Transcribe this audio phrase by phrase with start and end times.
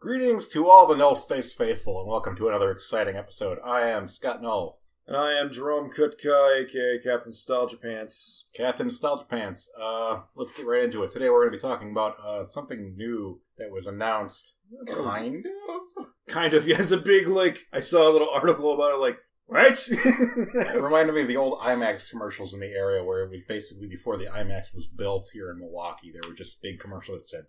[0.00, 3.58] Greetings to all the Null Space faithful, and welcome to another exciting episode.
[3.62, 8.46] I am Scott Null, And I am Jerome Kutka, aka Captain Nostalgia Pants.
[8.54, 9.70] Captain Nostalgia Pants.
[9.78, 11.12] Uh, let's get right into it.
[11.12, 14.56] Today we're going to be talking about uh, something new that was announced.
[14.86, 16.06] Kind of.
[16.28, 19.18] Kind of, yeah, it's a big, like, I saw a little article about it, like,
[19.46, 19.88] what?
[19.92, 23.86] It reminded me of the old IMAX commercials in the area where it was basically
[23.86, 26.12] before the IMAX was built here in Milwaukee.
[26.12, 27.44] There were just big commercials that said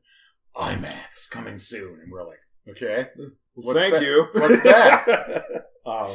[0.56, 3.08] IMAX coming soon, and we're like, okay,
[3.56, 4.04] What's Thank that?
[4.04, 4.28] you.
[4.34, 5.68] What's that?
[5.86, 6.12] um,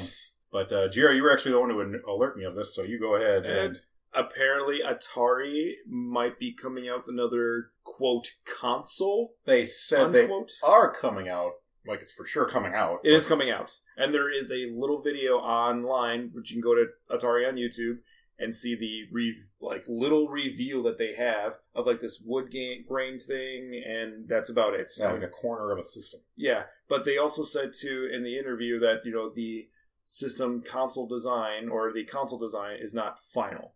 [0.52, 2.82] but uh, Jerry, you were actually the one who would alert me of this, so
[2.82, 3.80] you go ahead and
[4.12, 10.52] Apparently, Atari might be coming out with another, quote, console, they said unquote.
[10.62, 11.52] they are coming out.
[11.86, 13.00] Like it's for sure coming out.
[13.04, 13.78] It is coming out.
[13.96, 17.98] And there is a little video online, which you can go to Atari on YouTube
[18.38, 22.52] and see the re- like little reveal that they have of like this wood
[22.88, 24.88] grain thing, and that's about it.
[24.98, 26.20] Yeah, like a corner of a system.
[26.36, 29.68] Yeah, but they also said too in the interview that you know the
[30.04, 33.74] system console design or the console design is not final.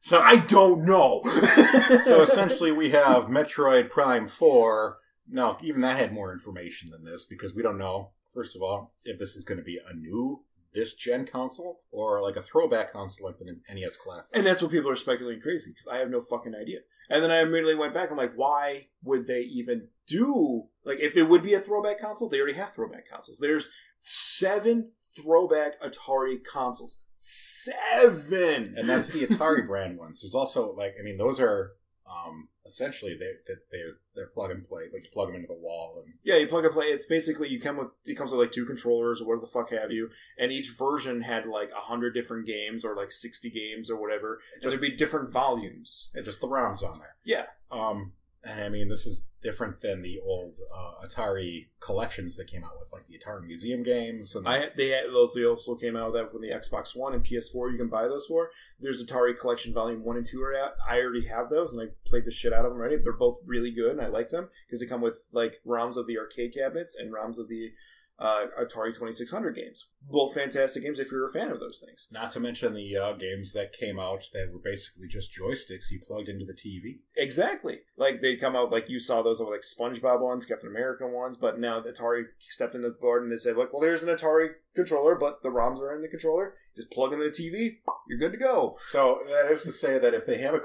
[0.00, 1.20] So I don't know.
[2.04, 4.98] so essentially, we have Metroid Prime Four.
[5.28, 8.10] No, even that had more information than this because we don't know.
[8.34, 10.42] First of all, if this is going to be a new
[10.74, 14.36] this gen console or like a throwback console like the NES Classic.
[14.36, 16.78] and that's what people are speculating crazy because I have no fucking idea.
[17.10, 18.10] And then I immediately went back.
[18.10, 22.28] I'm like, why would they even do like if it would be a throwback console?
[22.28, 23.38] They already have throwback consoles.
[23.38, 23.70] There's
[24.02, 26.98] seven throwback Atari consoles.
[27.14, 30.20] Seven, and that's the Atari brand ones.
[30.22, 31.72] There's also like I mean those are
[32.06, 34.82] um, essentially they they they're, they're plug and play.
[34.92, 36.86] Like you plug them into the wall and Yeah, you plug and play.
[36.86, 39.70] It's basically you come with it comes with like two controllers or whatever the fuck
[39.70, 43.90] have you, and each version had like a hundred different games or like sixty games
[43.90, 44.40] or whatever.
[44.62, 46.10] Just- there'd be different volumes.
[46.14, 47.14] and just the ROMs on there.
[47.24, 48.12] Yeah, Um,
[48.44, 52.78] and I mean, this is different than the old uh, Atari collections that came out
[52.78, 54.34] with, like the Atari Museum games.
[54.34, 57.24] And I they had, those they also came out that when the Xbox One and
[57.24, 58.50] PS4 you can buy those for.
[58.80, 60.72] There's Atari Collection Volume One and Two are out.
[60.88, 62.96] I already have those and I played the shit out of them already.
[62.96, 66.08] They're both really good and I like them because they come with like ROMs of
[66.08, 67.70] the arcade cabinets and ROMs of the
[68.18, 69.86] uh, Atari 2600 games.
[70.10, 72.08] Both fantastic games if you're a fan of those things.
[72.10, 76.00] not to mention the uh, games that came out that were basically just joysticks you
[76.06, 76.98] plugged into the TV.
[77.16, 77.80] Exactly.
[77.96, 81.58] Like they come out like you saw those like SpongeBob ones, Captain America ones, but
[81.58, 85.14] now Atari stepped into the board and they said, like, well, here's an Atari controller,
[85.14, 86.54] but the ROMs are in the controller.
[86.74, 88.74] Just plug in the TV, you're good to go.
[88.78, 90.60] So that is to say that if they have a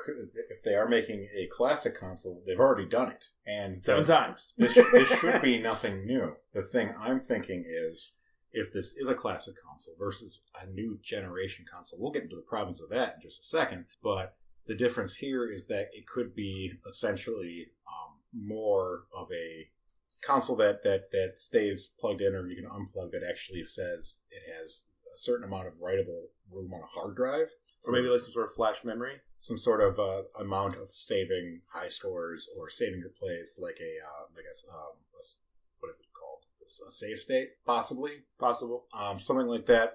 [0.50, 4.54] if they are making a classic console, they've already done it, and Seven times.
[4.58, 6.36] this, this should be nothing new.
[6.54, 8.17] The thing I'm thinking is
[8.58, 12.42] if this is a classic console versus a new generation console, we'll get into the
[12.42, 13.86] problems of that in just a second.
[14.04, 14.36] But
[14.66, 19.68] the difference here is that it could be essentially um, more of a
[20.26, 24.44] console that, that, that stays plugged in or you can unplug that actually says it
[24.58, 27.50] has a certain amount of writable room on a hard drive.
[27.86, 29.22] Or maybe like some sort of flash memory.
[29.38, 33.94] some sort of uh, amount of saving high scores or saving your plays like a
[34.04, 35.24] uh, like a, um, a
[35.80, 36.37] what is it called
[36.88, 38.86] a save state possibly Possible.
[38.94, 39.94] um, something like that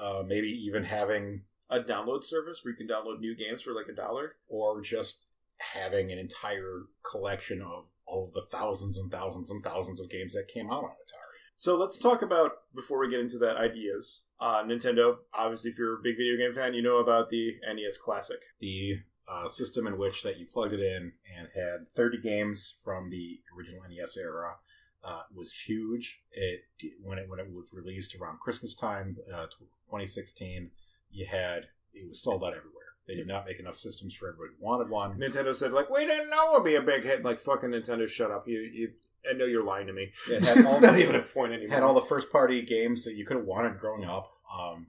[0.00, 3.88] uh, maybe even having A download service where you can download new games for like
[3.90, 4.36] a dollar.
[4.48, 5.28] or just
[5.74, 10.32] having an entire collection of all of the thousands and thousands and thousands of games
[10.34, 11.36] that came out on Atari.
[11.56, 14.26] So let's talk about before we get into that ideas.
[14.38, 17.96] Uh, Nintendo, obviously, if you're a big video game fan, you know about the NES
[17.96, 18.36] Classic.
[18.60, 23.08] The uh, system in which that you plugged it in and had 30 games from
[23.08, 24.56] the original NES era
[25.04, 26.20] uh, was huge.
[26.32, 26.62] It
[27.02, 30.70] when it when it was released around Christmas time, uh, 2016,
[31.10, 32.72] you had it was sold out everywhere.
[33.06, 35.16] They did not make enough systems for everybody who wanted one.
[35.18, 37.24] Nintendo said like, we didn't know it'd be a big hit.
[37.24, 38.48] Like fucking Nintendo, shut up.
[38.48, 38.92] You, you.
[39.28, 40.10] I know you're lying to me.
[40.30, 41.72] It had it's all not the- even a point anymore.
[41.74, 44.32] had all the first party games that you could have wanted growing up.
[44.56, 44.88] Um,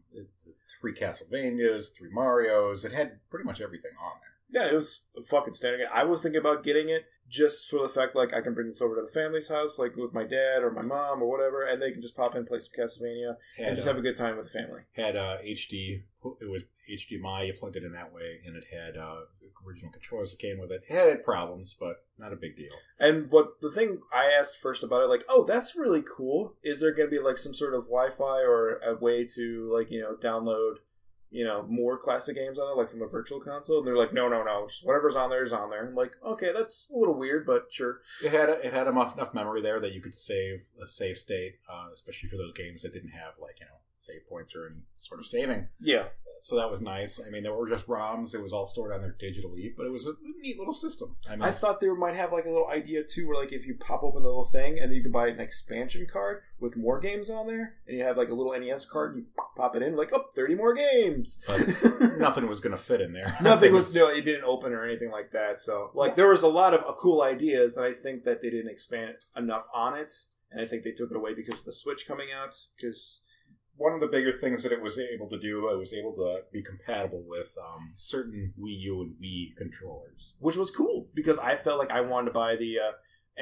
[0.82, 2.86] three Castlevanias, three Mario's.
[2.86, 4.62] It had pretty much everything on there.
[4.64, 5.86] yeah, it was fucking standing.
[5.94, 8.82] I was thinking about getting it just for the fact like I can bring this
[8.82, 11.82] over to the family's house, like with my dad or my mom or whatever, and
[11.82, 14.16] they can just pop in, play some Castlevania, Had, and just uh, have a good
[14.16, 14.82] time with the family.
[14.94, 16.04] had uh, HD.
[16.42, 17.48] It was HDMI.
[17.48, 19.22] You plugged it in that way, and it had uh,
[19.66, 20.84] original controllers that came with it.
[20.90, 22.72] It had problems, but not a big deal.
[23.00, 26.56] And what the thing I asked first about it, like, oh, that's really cool.
[26.64, 29.92] Is there going to be like some sort of Wi-Fi or a way to like
[29.92, 30.78] you know download
[31.30, 33.80] you know, more classic games on it, like from a virtual console.
[33.80, 35.88] And they're like, no, no, no, just whatever's on there is on there.
[35.88, 38.02] I'm like, okay, that's a little weird, but sure.
[38.24, 41.56] It had it had enough enough memory there that you could save a save state,
[41.70, 44.82] uh, especially for those games that didn't have like you know save points or any
[44.96, 45.68] sort of saving.
[45.80, 46.06] Yeah.
[46.40, 47.22] So that was nice.
[47.26, 48.36] I mean, there were just ROMs.
[48.36, 51.16] It was all stored on their digitally, but it was a neat little system.
[51.30, 53.66] I mean, I thought they might have like a little idea too, where like if
[53.66, 56.76] you pop open the little thing and then you can buy an expansion card with
[56.76, 59.76] more games on there, and you have like a little NES card, and you pop
[59.76, 61.44] it in, like oh, 30 more games.
[62.18, 63.36] Nothing was going to fit in there.
[63.42, 65.60] Nothing was no, it didn't open or anything like that.
[65.60, 68.50] So like there was a lot of uh, cool ideas, and I think that they
[68.50, 70.12] didn't expand enough on it,
[70.52, 72.56] and I think they took it away because of the Switch coming out.
[72.76, 73.22] Because
[73.78, 76.42] one of the bigger things that it was able to do, it was able to
[76.52, 80.38] be compatible with um, certain Wii U and Wii controllers.
[80.42, 82.92] which was cool because I felt like I wanted to buy the uh,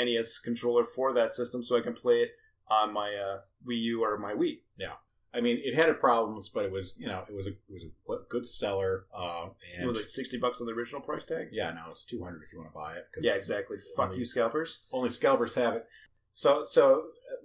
[0.04, 2.32] NES controller for that system so I can play it
[2.70, 3.38] on my uh,
[3.68, 4.60] Wii U or my Wii.
[4.78, 4.94] Yeah.
[5.34, 7.84] I mean, it had problems, but it was you know it was a it was
[7.86, 9.06] a good seller.
[9.14, 11.50] Uh, and It was like sixty bucks on the original price tag.
[11.52, 13.06] yeah, no, it's two hundred if you want to buy it.
[13.14, 13.78] 'cause Yeah, exactly.
[13.98, 14.84] Fuck only- you, scalpers.
[14.94, 15.86] only scalpers have it.
[16.32, 17.04] So, so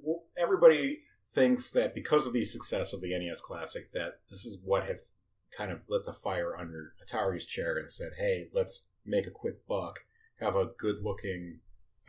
[0.09, 1.01] uh, everybody
[1.33, 5.15] thinks that because of the success of the NES Classic, that this is what has
[5.57, 9.67] kind of lit the fire under Atari's chair and said, "Hey, let's make a quick
[9.67, 10.01] buck,
[10.41, 11.61] have a good-looking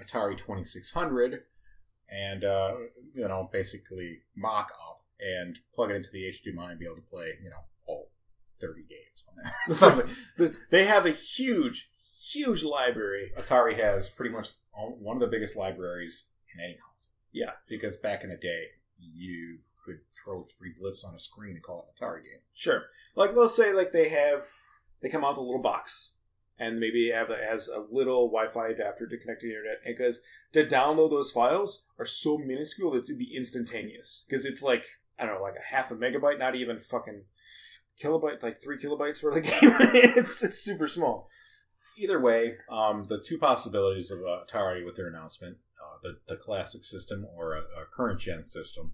[0.01, 1.43] Atari Twenty Six Hundred,
[2.09, 2.75] and uh,
[3.13, 7.01] you know, basically mock up and plug it into the HDMI and be able to
[7.01, 8.09] play, you know, all
[8.59, 10.57] thirty games on there." Something.
[10.69, 11.89] They have a huge,
[12.31, 13.31] huge library.
[13.37, 17.13] Atari has pretty much one of the biggest libraries in any console.
[17.31, 17.51] Yeah.
[17.67, 18.65] Because back in the day,
[19.01, 22.41] you could throw three blips on a screen and call it an Atari game.
[22.53, 22.83] Sure.
[23.15, 24.45] Like let's say like they have
[25.01, 26.11] they come out with a little box
[26.59, 29.79] and maybe it have it has a little Wi-Fi adapter to connect to the internet
[29.85, 30.21] because
[30.53, 34.85] to download those files are so minuscule that it'd be instantaneous because it's like
[35.17, 37.23] I don't know like a half a megabyte, not even fucking
[38.01, 39.75] kilobyte, like three kilobytes for the game.
[40.15, 41.29] it's it's super small.
[41.97, 45.57] Either way, um, the two possibilities of uh, Atari with their announcement,
[46.01, 48.93] the, the classic system or a, a current gen system,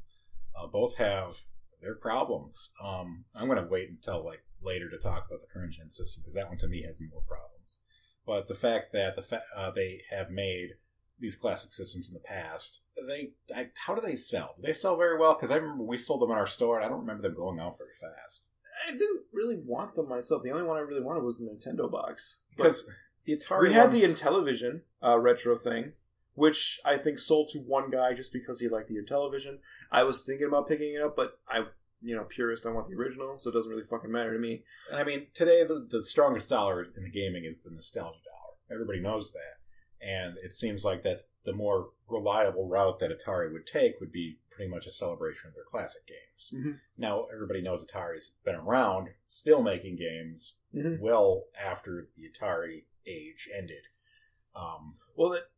[0.59, 1.41] uh, both have
[1.81, 2.71] their problems.
[2.83, 6.21] Um, I'm going to wait until like later to talk about the current gen system
[6.21, 7.81] because that one to me has more problems.
[8.25, 10.71] But the fact that the fa- uh, they have made
[11.19, 14.53] these classic systems in the past, they I, how do they sell?
[14.55, 15.33] Do they sell very well?
[15.33, 17.59] Because I remember we sold them in our store, and I don't remember them going
[17.59, 18.53] out very fast.
[18.87, 20.43] I didn't really want them myself.
[20.43, 22.39] The only one I really wanted was the Nintendo box.
[22.55, 22.87] Because
[23.23, 25.93] the Atari we had the Intellivision uh, retro thing,
[26.37, 29.57] which I think sold to one guy just because he liked the Intellivision.
[29.91, 31.65] I was thinking about picking it up, but I,
[31.99, 34.63] you know, purist, I want the original, so it doesn't really fucking matter to me.
[34.93, 38.53] I mean, today the, the strongest dollar in the gaming is the nostalgia dollar.
[38.71, 39.57] Everybody knows that.
[40.07, 44.37] And it seems like that the more reliable route that Atari would take would be
[44.51, 46.51] pretty much a celebration of their classic games.
[46.53, 46.79] Mhm.
[46.99, 50.99] Now, everybody knows Atari's been around, still making games Mhm.
[50.99, 53.85] well after the Atari age ended.
[54.55, 55.49] Um, Well, that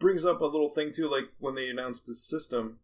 [0.00, 1.08] brings up a little thing too.
[1.08, 2.78] Like when they announced this system,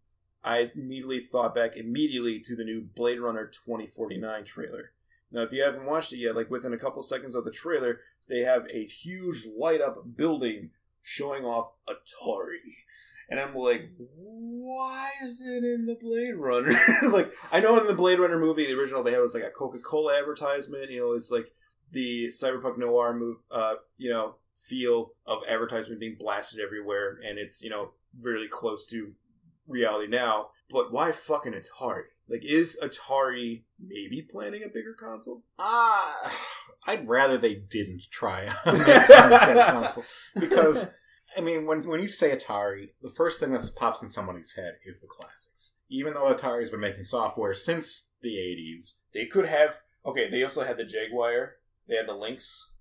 [0.45, 4.93] I immediately thought back immediately to the new Blade Runner 2049 trailer.
[5.33, 8.01] Now, if you haven't watched it yet, like within a couple seconds of the trailer,
[8.29, 10.71] they have a huge light up building
[11.03, 12.75] showing off Atari.
[13.29, 16.79] And I'm like, why is it in the Blade Runner?
[17.11, 19.51] like, I know in the Blade Runner movie, the original, they had was like a
[19.51, 20.91] Coca Cola advertisement.
[20.91, 21.53] You know, it's like
[21.91, 27.63] the cyberpunk noir move, uh, you know, feel of advertisement being blasted everywhere, and it's
[27.63, 29.13] you know really close to
[29.69, 30.49] reality now.
[30.71, 32.03] But why fucking Atari?
[32.29, 35.45] Like, is Atari maybe planning a bigger console?
[35.59, 36.33] Ah,
[36.87, 40.91] I'd rather they didn't try a console because
[41.37, 44.75] I mean, when when you say Atari, the first thing that pops in somebody's head
[44.85, 45.79] is the classics.
[45.89, 49.81] Even though Atari's been making software since the '80s, They could have.
[50.05, 51.57] Okay, they also had the Jaguar.
[51.89, 52.73] They had the Lynx.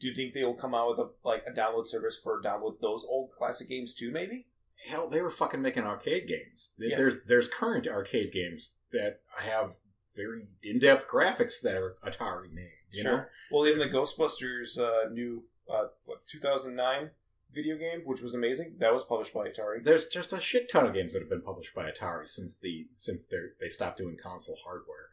[0.00, 2.80] Do you think they will come out with a like a download service for download
[2.80, 4.10] those old classic games too?
[4.10, 4.46] Maybe.
[4.88, 6.74] hell, they were fucking making arcade games.
[6.78, 6.96] Yeah.
[6.96, 9.76] There's there's current arcade games that have
[10.16, 12.72] very in-depth graphics that are Atari made.
[12.90, 17.10] You know, Well, even the Ghostbusters uh, new uh, what 2009
[17.52, 19.82] video game, which was amazing, that was published by Atari.
[19.82, 22.86] there's just a shit ton of games that have been published by Atari since the
[22.92, 25.08] since they they stopped doing console hardware.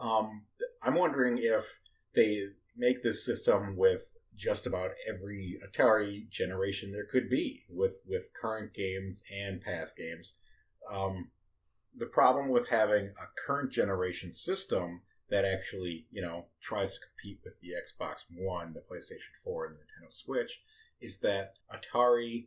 [0.00, 0.42] Um,
[0.82, 1.80] I'm wondering if
[2.14, 8.30] they make this system with just about every Atari generation there could be with with
[8.40, 10.34] current games and past games.
[10.90, 11.30] Um,
[11.96, 17.40] the problem with having a current generation system that actually you know tries to compete
[17.44, 20.60] with the Xbox One, the PlayStation Four, and the Nintendo Switch
[21.00, 22.46] is that Atari,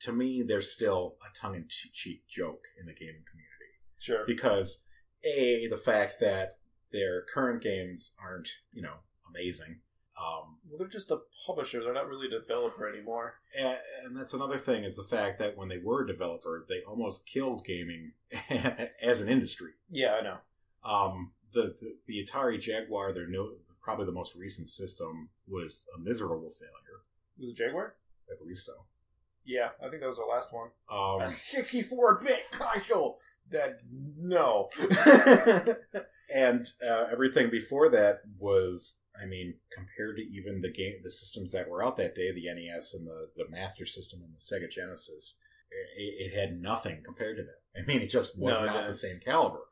[0.00, 3.52] to me, they're still a tongue in cheek joke in the gaming community
[3.98, 4.24] Sure.
[4.26, 4.84] because
[5.24, 6.52] a the fact that
[6.92, 8.96] their current games aren't, you know,
[9.28, 9.80] amazing.
[10.18, 11.82] Um, Well, they're just a publisher.
[11.82, 13.34] They're not really a developer anymore.
[13.58, 16.80] and, and that's another thing is the fact that when they were a developer, they
[16.82, 18.12] almost killed gaming
[19.02, 19.72] as an industry.
[19.90, 20.38] Yeah, I know.
[20.84, 23.50] Um, the, the the Atari Jaguar, their no,
[23.82, 27.02] probably the most recent system, was a miserable failure.
[27.38, 27.94] Was a Jaguar?
[28.30, 28.72] I believe so.
[29.44, 30.70] Yeah, I think that was our last one.
[30.90, 33.18] Um, a 64 bit console
[33.50, 33.78] that
[34.18, 34.70] no.
[36.34, 41.52] and uh, everything before that was, I mean, compared to even the game, the systems
[41.52, 44.70] that were out that day, the NES and the the Master System and the Sega
[44.70, 45.38] Genesis,
[45.96, 47.80] it, it had nothing compared to that.
[47.80, 49.62] I mean, it just was No, not the same caliber.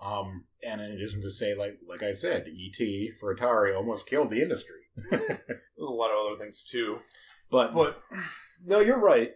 [0.00, 4.30] Um, and it isn't to say like like I said, ET for Atari almost killed
[4.30, 4.80] the industry.
[5.10, 5.22] There's
[5.80, 6.98] a lot of other things too.
[7.50, 8.00] But But
[8.64, 9.32] no, you're right.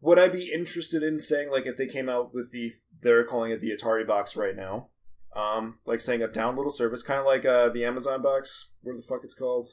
[0.00, 3.52] Would I be interested in saying like if they came out with the they're calling
[3.52, 4.88] it the Atari box right now,
[5.36, 9.02] um, like saying a downloadable service, kind of like uh, the Amazon box, where the
[9.02, 9.68] fuck it's called,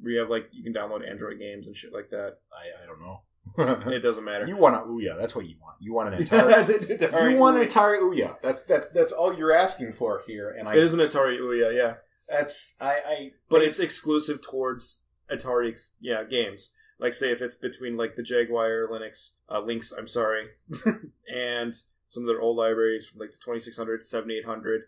[0.00, 2.36] where you have like you can download Android games and shit like that.
[2.52, 3.22] I, I don't know.
[3.90, 4.46] It doesn't matter.
[4.46, 5.16] you want an Ouya?
[5.18, 5.76] That's what you want.
[5.80, 7.32] You want an Atari.
[7.32, 8.40] you want an Atari Ouya.
[8.42, 10.50] That's that's that's all you're asking for here.
[10.50, 11.94] And I It is an Atari Ouya, yeah,
[12.28, 16.74] that's I, I but it's exclusive towards Atari, ex- yeah, games.
[17.00, 20.48] Like say if it's between like the Jaguar Linux uh, Lynx, I'm sorry,
[21.34, 21.74] and
[22.08, 24.82] some of their old libraries from like the 2600, 7800.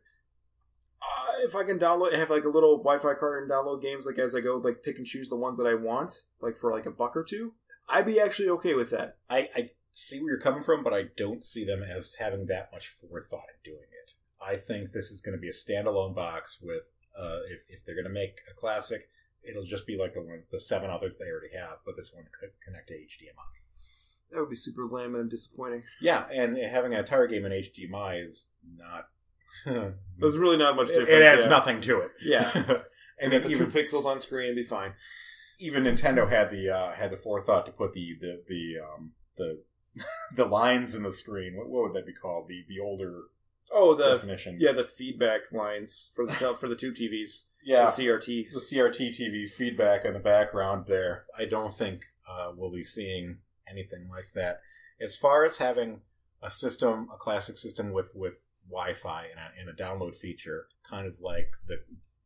[1.03, 4.19] Uh, if I can download, have like a little Wi-Fi card and download games like
[4.19, 6.87] as I go, like pick and choose the ones that I want, like for like
[6.87, 7.53] a buck or two,
[7.89, 9.19] I'd be actually okay with that.
[9.29, 12.71] I, I see where you're coming from, but I don't see them as having that
[12.73, 14.15] much forethought in doing it.
[14.43, 17.95] I think this is going to be a standalone box with, uh, if, if they're
[17.95, 19.11] going to make a classic,
[19.43, 22.25] it'll just be like the one, the seven others they already have, but this one
[22.39, 23.61] could connect to HDMI.
[24.33, 25.83] That would be super lame and disappointing.
[26.01, 29.09] Yeah, and having an Atari game in HDMI is not.
[30.19, 31.11] There's really not much it, difference.
[31.11, 31.51] it adds yeah.
[31.51, 32.11] nothing to it.
[32.23, 32.81] Yeah.
[33.23, 34.95] And mean, get the even, two pixels on screen and be fine.
[35.59, 39.63] even Nintendo had the uh, had the forethought to put the the the um, the
[40.37, 41.55] the lines in the screen.
[41.55, 42.49] What, what would that be called?
[42.49, 43.25] The the older
[43.73, 44.57] Oh, the definition.
[44.59, 47.85] yeah, the feedback lines for the for the two TVs, yeah.
[47.85, 48.53] the CRTs.
[48.53, 51.27] The CRT TV feedback in the background there.
[51.39, 53.39] I don't think uh, we'll be seeing
[53.71, 54.61] anything like that.
[55.01, 56.01] As far as having
[56.43, 61.07] a system, a classic system with with Wi-Fi and a, and a download feature, kind
[61.07, 61.83] of like the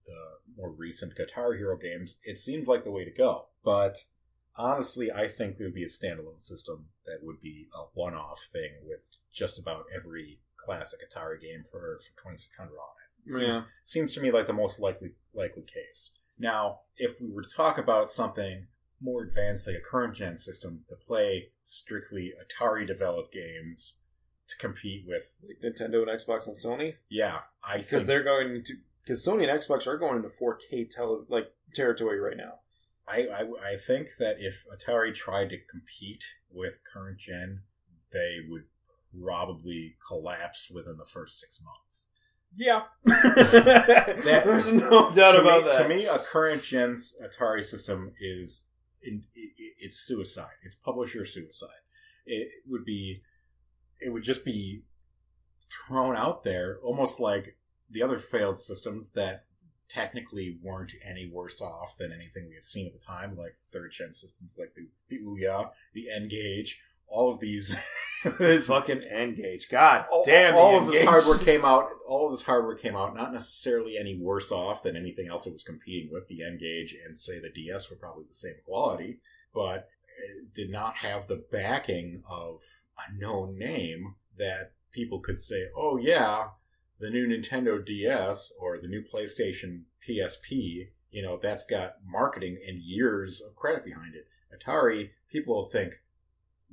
[0.07, 0.21] the
[0.57, 3.47] more recent Guitar Hero games, it seems like the way to go.
[3.65, 4.05] But
[4.57, 8.73] honestly, I think it would be a standalone system that would be a one-off thing
[8.85, 13.33] with just about every classic Atari game for for 2600 on it.
[13.33, 13.63] Seems, Yeah.
[13.83, 16.13] seems to me like the most likely likely case.
[16.39, 18.67] Now, if we were to talk about something
[19.01, 24.01] more advanced, like a current gen system, to play strictly Atari developed games
[24.49, 28.75] to compete with, Like Nintendo and Xbox and Sony, yeah, I because they're going to
[29.03, 32.61] because Sony and Xbox are going into 4K tele like territory right now.
[33.07, 37.61] I, I I think that if Atari tried to compete with current gen,
[38.13, 38.65] they would
[39.23, 42.11] probably collapse within the first six months.
[42.57, 45.83] Yeah, That- there's no doubt about me, that.
[45.83, 48.67] To me, a current gen's Atari system is
[49.05, 50.57] in, it's suicide.
[50.63, 51.69] It's publisher suicide.
[52.27, 53.19] It would be,
[54.01, 54.85] it would just be
[55.71, 57.57] thrown out there, almost like
[57.91, 59.45] the other failed systems that
[59.89, 63.93] technically weren't any worse off than anything we had seen at the time, like third
[63.93, 66.81] gen systems like the the Ouya, the N-Gage,
[67.15, 67.77] all of these.
[68.25, 69.69] fucking N-Gage.
[69.69, 71.91] God all, damn, all of this hardware came out.
[72.07, 75.53] All of this hardware came out, not necessarily any worse off than anything else that
[75.53, 76.27] was competing with.
[76.29, 79.21] The N-Gage and say the DS were probably the same quality,
[79.55, 82.63] but it did not have the backing of
[82.97, 86.49] a known name that people could say, "Oh yeah,
[86.99, 92.81] the new Nintendo DS or the new PlayStation PSP." You know, that's got marketing and
[92.81, 94.27] years of credit behind it.
[94.55, 96.03] Atari, people will think,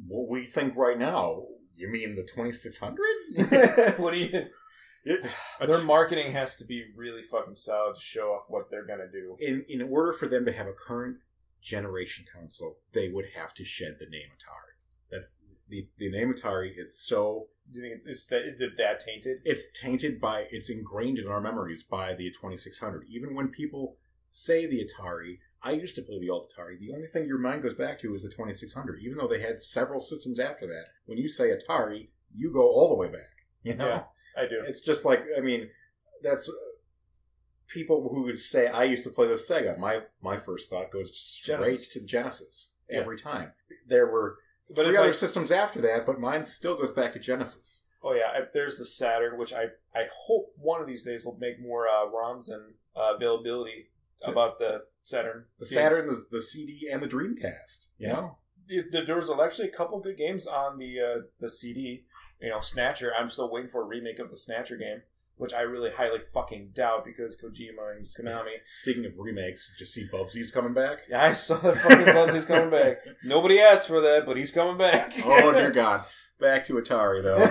[0.07, 1.43] what we think right now.
[1.75, 3.97] You mean the 2600?
[3.99, 4.45] what do you?
[5.03, 5.25] It-
[5.59, 9.35] Their marketing has to be really fucking solid to show off what they're gonna do.
[9.39, 11.17] in in order for them to have a current
[11.59, 14.75] generation console, they would have to shed the name Atari.
[15.09, 18.43] That's the the name Atari is so Do you think it's that?
[18.47, 19.39] Is it that tainted?
[19.43, 23.05] it's tainted by it's ingrained in our memories by the 2600.
[23.09, 23.95] Even when people
[24.29, 26.79] say the Atari, I used to play the old Atari.
[26.79, 28.99] The only thing your mind goes back to is the 2600.
[29.03, 32.89] Even though they had several systems after that, when you say Atari, you go all
[32.89, 33.27] the way back.
[33.63, 33.87] You know.
[33.87, 34.03] Yeah.
[34.35, 34.63] I do.
[34.67, 35.69] It's just like I mean,
[36.23, 36.53] that's uh,
[37.67, 39.77] people who would say I used to play the Sega.
[39.77, 41.87] My my first thought goes straight Genesis.
[41.89, 42.97] to the Genesis Yeah.
[42.97, 43.51] every time.
[43.87, 44.37] There were
[44.75, 47.87] But three other I, systems after that, but mine still goes back to Genesis.
[48.03, 51.37] Oh yeah, I, there's the Saturn, which I I hope one of these days will
[51.37, 53.89] make more uh, ROMs and uh, availability
[54.23, 55.45] about the Saturn.
[55.59, 55.65] The.
[55.65, 57.89] Saturn, the, the CD, and the Dreamcast.
[57.97, 58.13] You Yeah.
[58.13, 58.37] know,
[59.05, 62.05] there was actually a couple good games on the uh, the CD.
[62.39, 63.11] You know, Snatcher.
[63.17, 65.01] I'm still waiting for a remake of the Snatcher game,
[65.35, 68.55] which I really highly fucking doubt because Kojima and Konami.
[68.81, 70.99] speaking of remakes, did you see Bubsy's coming back?
[71.09, 72.97] Yeah, I saw that fucking Bubsy's coming back.
[73.23, 75.13] Nobody asked for that, but he's coming back.
[75.25, 76.03] oh dear God!
[76.39, 77.43] Back to Atari though.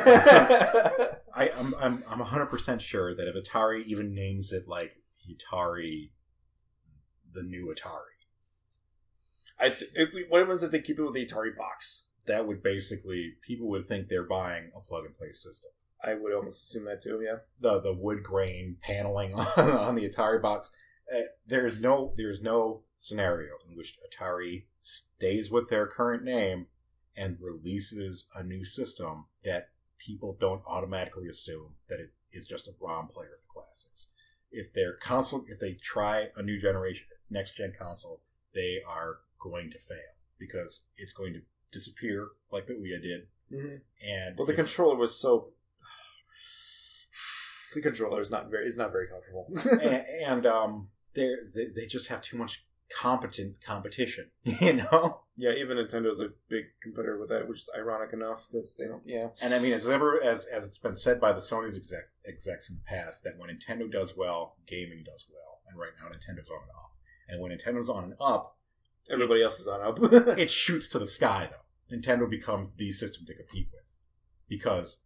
[1.34, 4.94] I, I'm I'm I'm 100 percent sure that if Atari even names it like
[5.26, 6.10] the Atari,
[7.32, 8.16] the new Atari,
[9.58, 10.72] I th- if we, what was it?
[10.72, 12.04] They keep it with the Atari box.
[12.26, 15.70] that would basically people would think they're buying a plug and play system.
[16.02, 17.20] I would almost assume that too.
[17.22, 17.38] Yeah.
[17.60, 20.72] The the wood grain paneling on, on the Atari box.
[21.14, 26.66] Uh, there's no there's no scenario in which Atari stays with their current name
[27.16, 29.68] and releases a new system that
[29.98, 34.08] people don't automatically assume that it is just a ROM player of the classics.
[34.50, 38.20] If their console, if they try a new generation, next gen console,
[38.54, 39.98] they are going to fail
[40.38, 41.40] because it's going to
[41.72, 43.26] disappear like the Ouya did.
[43.52, 43.76] Mm-hmm.
[44.08, 45.48] And Well, the controller was so.
[47.72, 49.46] The controller is not very is not very comfortable.
[49.80, 55.20] and, and um, they they just have too much competent competition, you know.
[55.36, 59.02] yeah, even Nintendo's a big competitor with that, which is ironic enough because they don't.
[59.06, 62.08] Yeah, And I mean, as ever as as it's been said by the Sony's exec,
[62.26, 66.08] execs in the past, that when Nintendo does well, gaming does well, and right now
[66.08, 66.90] Nintendo's on and up.
[67.30, 68.56] And when Nintendo's on and up,
[69.10, 69.98] everybody else is on up.
[70.38, 71.48] it shoots to the sky.
[71.50, 73.98] Though Nintendo becomes the system to compete with
[74.48, 75.04] because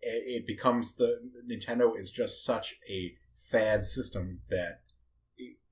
[0.00, 1.18] it, it becomes the
[1.50, 4.80] Nintendo is just such a fad system that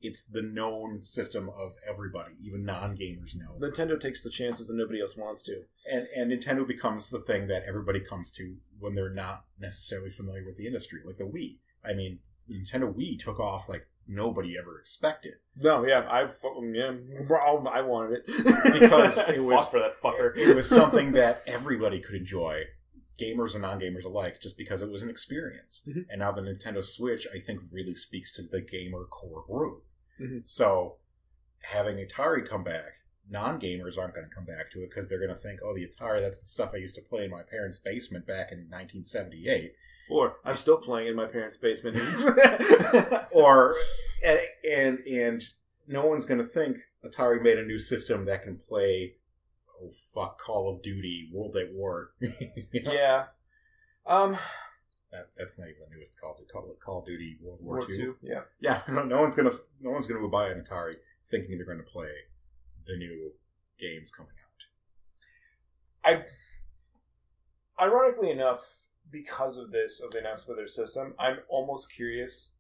[0.01, 3.57] it's the known system of everybody, even non gamers know.
[3.59, 5.63] Nintendo takes the chances and nobody else wants to.
[5.91, 10.45] and and Nintendo becomes the thing that everybody comes to when they're not necessarily familiar
[10.45, 11.59] with the industry, like the Wii.
[11.85, 12.19] I mean,
[12.49, 15.35] the Nintendo Wii took off like nobody ever expected.
[15.57, 16.93] No, yeah, I fucking yeah,
[17.27, 18.27] bro, I wanted it
[18.81, 20.37] Because it was- for that fucker.
[20.37, 22.63] It was something that everybody could enjoy,
[23.19, 25.89] gamers and non-gamers alike, just because it was an experience.
[25.89, 26.07] Mhm.
[26.11, 29.85] And now the Nintendo Switch, I think, really speaks to the gamer core group.
[30.21, 30.47] Mhm.
[30.47, 30.99] So
[31.63, 32.93] having Atari come back.
[33.29, 35.85] Non-gamers aren't going to come back to it because they're going to think, "Oh, the
[35.85, 39.73] Atari—that's the stuff I used to play in my parents' basement back in 1978."
[40.09, 41.97] Or I'm still playing in my parents' basement.
[43.33, 43.75] or
[44.25, 45.43] and and, and
[45.89, 49.15] no one's going to think Atari made a new system that can play
[49.83, 52.11] oh fuck Call of Duty World at War.
[52.21, 52.93] You know?
[52.93, 53.25] yeah,
[54.07, 54.37] um,
[55.11, 56.51] that, that's not even the newest Call of Duty.
[56.53, 57.97] Call, Call of Duty World War, War Two.
[57.97, 58.17] Two.
[58.23, 60.95] Yeah, Yeah, no, no one's gonna no one's gonna buy an Atari
[61.31, 62.11] thinking they're going to play
[62.87, 63.33] the new
[63.79, 64.33] games coming
[66.05, 66.23] out.
[67.79, 68.65] I, ironically enough,
[69.11, 72.51] because of this of the announcement of their system, I'm almost curious,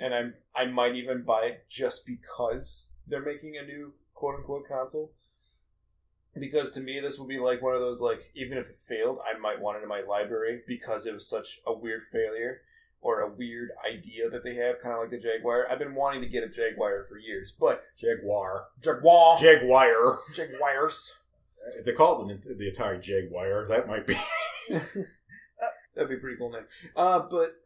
[0.00, 4.68] and I'm I might even buy it just because they're making a new quote unquote
[4.68, 5.12] console.
[6.38, 9.18] Because to me, this will be like one of those like even if it failed,
[9.24, 12.62] I might want it in my library because it was such a weird failure
[13.02, 15.66] or a weird idea that they have, kind of like the Jaguar.
[15.70, 20.20] I've been wanting to get a Jaguar for years, but Jaguar, Jaguar, Jaguar.
[20.34, 21.18] Jaguars.
[21.78, 24.16] If they call it the, the Atari Jaguar, that might be.
[26.00, 26.64] That'd be a pretty cool name.
[26.96, 27.56] Uh, but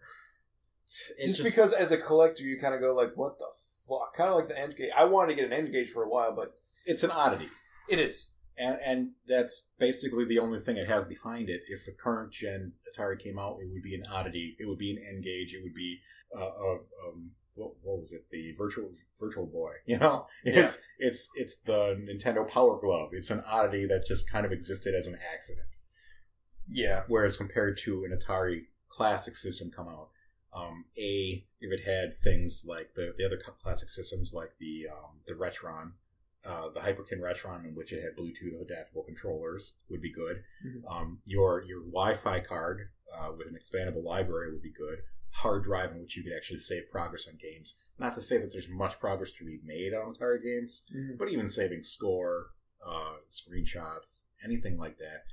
[1.25, 3.47] just, because as a collector you kind of go like what the
[3.89, 6.35] fuck kind of like the N-Gage i wanted to get an N-Gage for a while
[6.35, 7.49] but it's an oddity.
[7.89, 11.63] it is and and that's basically the only thing it has behind it.
[11.69, 14.57] If the current gen Atari came out, it would be an oddity.
[14.59, 15.55] It would be an N-Gage.
[15.55, 15.99] It would be
[16.37, 18.27] uh, uh, um, what, what was it?
[18.31, 19.73] The virtual Virtual Boy.
[19.87, 20.65] You know, Yeah.
[20.65, 23.11] it's it's it's the Nintendo Power Glove.
[23.13, 25.67] It's an oddity that just kind of existed as an accident.
[26.69, 30.09] Yeah Whereas compared to an Atari classic system come out,
[30.55, 35.21] um, a if it had things like the the other classic systems like the um,
[35.27, 35.93] the Retron,
[36.47, 40.43] uh, the Hyperkin Retron, in which it had Bluetooth adaptable controllers, would be good.
[40.65, 40.91] Mhm.
[40.91, 45.01] Um, your your Wi-Fi card uh, with an expandable library would be good.
[45.31, 47.75] Hard drive in which you could actually save progress on games.
[47.99, 50.85] Not to say that there's much progress to be made on Atari games,
[51.19, 52.51] but even saving score,
[52.87, 55.25] uh, screenshots, anything like that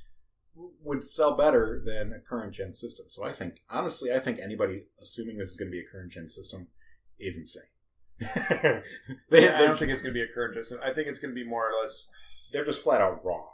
[0.56, 3.06] would sell better than a current gen system.
[3.08, 6.12] So I think, honestly, I think anybody assuming this is going to be a current
[6.12, 6.68] gen system
[7.20, 7.64] is insane.
[9.32, 11.08] they, Yeah, i don't think it's going to be a current gen system i think
[11.08, 12.08] it's going to be more or less
[12.52, 13.48] they're just flat out wrong.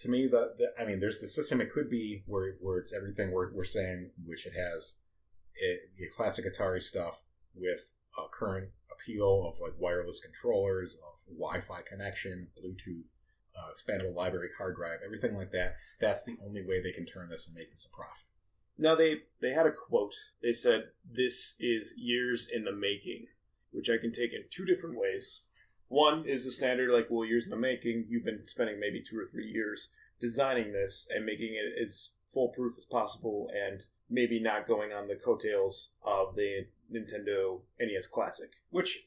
[0.00, 2.94] To me, the, the I mean, there's the system it could be where where it's
[2.94, 4.98] everything we're, we're saying, which it has
[5.54, 5.80] it,
[6.14, 7.22] classic Atari stuff
[7.54, 13.08] with a current appeal of like wireless controllers, of Wi-Fi connection, Bluetooth,
[13.56, 15.76] uh, expandable library hard drive, everything like that.
[16.00, 18.26] That's the only way they can turn this and make this a profit.
[18.76, 20.14] Now they they had a quote.
[20.42, 23.26] They said this is years in the making,
[23.70, 25.42] which I can take in two different ways.
[25.88, 28.06] One is the standard like, well, years in the making.
[28.08, 29.90] You've been spending maybe two or three years
[30.20, 35.16] designing this and making it as foolproof as possible, and maybe not going on the
[35.16, 38.50] coattails of the Nintendo NES Classic.
[38.70, 39.04] Which,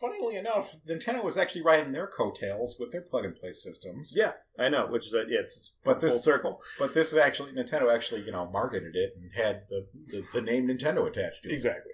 [0.00, 4.14] funnily enough, Nintendo was actually riding their coattails with their plug and play systems.
[4.16, 4.86] Yeah, I know.
[4.88, 6.60] Which is a, yeah, it's But full this- circle.
[6.78, 10.42] But this is actually Nintendo actually you know marketed it and had the the, the
[10.42, 11.52] name Nintendo attached to it.
[11.52, 11.92] Exactly.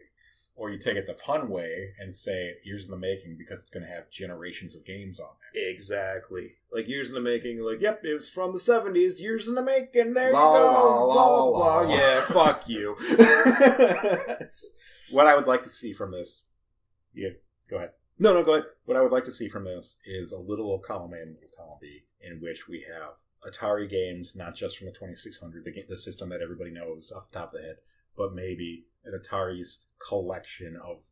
[0.60, 3.70] Or you take it the pun way and say years in the making because it's
[3.70, 5.70] going to have generations of games on it.
[5.70, 6.52] Exactly.
[6.70, 7.60] Like years in the making.
[7.60, 9.22] Like, yep, it was from the seventies.
[9.22, 10.12] Years in the making.
[10.12, 10.66] There La, you go.
[10.66, 11.80] la, la, Blah, la, blah.
[11.88, 11.94] la.
[11.94, 12.94] Yeah, fuck you.
[15.10, 16.46] what I would like to see from this,
[17.14, 17.30] yeah,
[17.68, 17.92] go ahead.
[18.18, 18.66] no, no, go ahead.
[18.84, 21.30] What I would like to see from this is a little of column A and
[21.30, 23.14] a little column B, in which we have
[23.50, 27.38] Atari games, not just from the 2600, the, the system that everybody knows off the
[27.38, 27.76] top of the head,
[28.16, 31.06] but maybe an Atari's collection of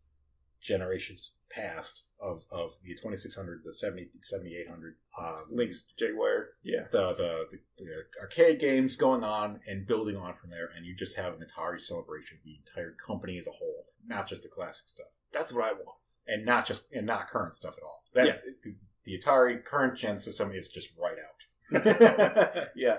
[0.60, 6.48] generations past of, of the 2600, the 70, 7800, uh, Lynx Jaguar.
[6.64, 6.86] Yeah.
[6.90, 10.94] the, the, the, the arcade games going on and building on from there, and you
[10.96, 14.48] just have an Atari celebration of the entire company as a whole, not just the
[14.48, 16.04] classic stuff That's what I want.
[16.26, 18.02] and not just and not current stuff at all.
[18.14, 18.36] That Yeah.
[18.64, 18.74] the,
[19.04, 22.66] the Atari current gen system is just right out.
[22.74, 22.98] yeah.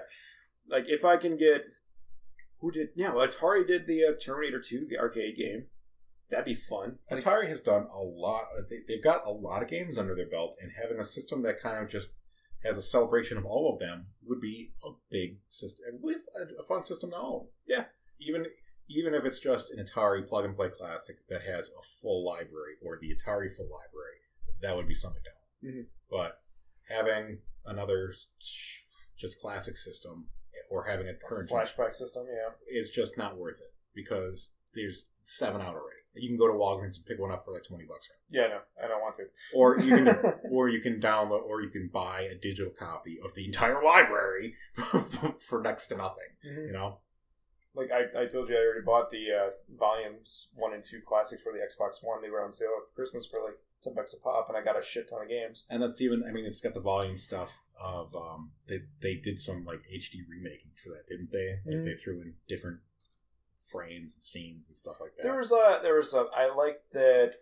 [0.69, 1.65] Like if I can get
[2.59, 5.65] who did yeah, well, Atari did the uh, Terminator 2 arcade game.
[6.29, 6.99] That'd be fun.
[7.09, 8.45] Like, Atari has done a lot.
[8.69, 11.59] They, they've got a lot of games under their belt, and having a system that
[11.59, 12.13] kind of just
[12.63, 16.63] has a celebration of all of them would be a big system, with a, a
[16.63, 17.47] fun system to own.
[17.67, 17.85] Yeah.
[18.19, 18.45] even
[18.89, 22.73] even if it's just an Atari plug and play classic that has a full library
[22.83, 24.17] or the Atari full library,
[24.61, 25.29] that would be something to
[25.67, 25.73] own.
[25.73, 25.85] Mhm.
[26.09, 26.41] But
[26.89, 28.13] having another
[29.15, 30.27] just classic system
[30.69, 32.51] or having a current flashback system, yeah.
[32.79, 35.95] is just not worth it because there's seven out already.
[36.15, 38.41] You can go to Walgreens and pick one up for like twenty bucks, Right?
[38.41, 39.25] Yeah, no, I don't want to.
[39.53, 43.33] or you can, or you can download, or you can buy a digital copy of
[43.35, 44.55] the entire library
[45.39, 46.23] for next to nothing.
[46.43, 46.97] You know,
[47.75, 51.41] Like I, I told you, I already bought the uh, volumes one and two classics
[51.43, 52.21] for the Xbox One.
[52.21, 54.77] They were on sale at Christmas for like ten bucks a pop, and I got
[54.79, 55.65] a shit ton of games.
[55.69, 56.23] and that's even.
[56.27, 58.15] I mean, it's got the volume stuff of.
[58.15, 61.59] Um, they they did some like HD remaking for that, didn't they?
[61.65, 62.79] Like they threw in different
[63.57, 65.23] frames and scenes and stuff like that.
[65.23, 67.35] There was a there was a I like that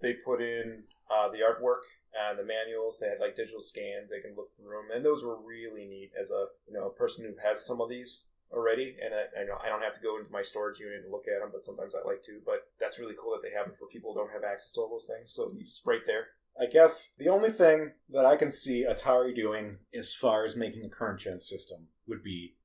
[0.00, 2.98] they put in uh, the artwork and the manuals.
[2.98, 4.10] They had like digital scans.
[4.10, 6.12] They can look through them, and those were really neat.
[6.18, 9.44] As a you know a person who has some of these already, and I, I
[9.44, 11.64] know I don't have to go into my storage unit and look at them, but
[11.64, 12.40] sometimes I like to.
[12.44, 14.80] But that's really cool that they have them for people who don't have access to
[14.80, 15.32] all those things.
[15.32, 16.28] So you just right there.
[16.60, 20.84] I guess the only thing that I can see Atari doing as far as making
[20.84, 22.56] a current gen system would be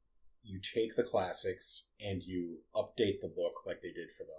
[0.43, 4.31] you take the classics and you update the look like they did for the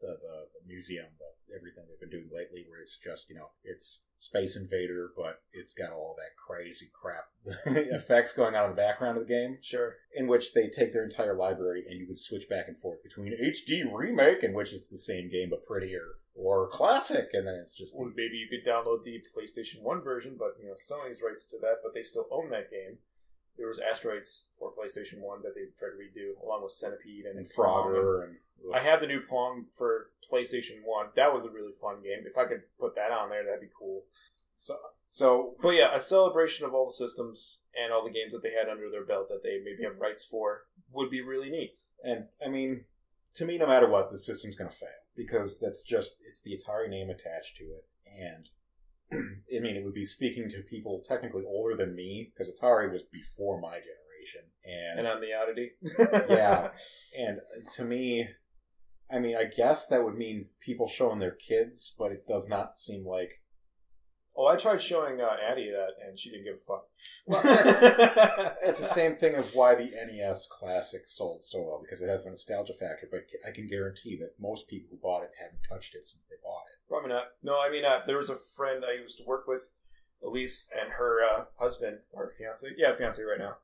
[0.00, 3.50] the, the, the museum, the, everything they've been doing lately, where it's just you know
[3.62, 7.26] it's Space Invader, but it's got all that crazy crap
[7.66, 9.94] effects going on in the background of the game, Sure.
[10.14, 13.32] in which they take their entire library and you can switch back and forth between
[13.32, 16.02] HD remake, in which it's the same game but prettier,
[16.34, 20.36] or classic, and then it's just Or maybe you could download the PlayStation One version,
[20.38, 22.98] but you know Sony's rights to that, but they still own that game.
[23.58, 27.38] There was Asteroids for PlayStation One that they tried to redo, along with Centipede and,
[27.38, 27.86] and Frog.
[27.86, 28.36] Frogger and
[28.74, 31.06] I have the new Pong for PlayStation One.
[31.16, 32.24] That was a really fun game.
[32.26, 34.04] If I could put that on there, that'd be cool.
[34.56, 38.42] so so But yeah, a celebration of all the systems and all the games that
[38.42, 41.76] they had under their belt that they maybe have rights for would be really neat.
[42.04, 42.84] and I mean
[43.34, 46.52] to me no matter what the system's going to fail because that's just it's the
[46.56, 47.86] Atari name attached to it
[48.20, 48.48] and
[49.56, 53.04] I mean it would be speaking to people technically older than me because Atari was
[53.04, 55.72] before my generation and And on the oddity,
[56.30, 56.70] Yeah.
[57.18, 58.28] and uh, to me
[59.10, 62.74] I mean I guess that would mean people showing their kids but it does not
[62.76, 63.32] seem like
[64.36, 66.86] Oh, I tried showing uh, Addie that, and she didn't give a fuck.
[67.26, 72.08] Well, that's- the same thing of why the NES Classic sold so well because it
[72.08, 73.06] has a nostalgia factor.
[73.10, 76.36] But I can guarantee that most people who bought it haven't touched it since they
[76.42, 76.88] bought it.
[76.88, 77.24] Probably not.
[77.42, 79.70] No, I mean, uh, there was a friend I used to work with,
[80.24, 83.56] Elise, and her uh, husband, or fiance, yeah, fiance right now.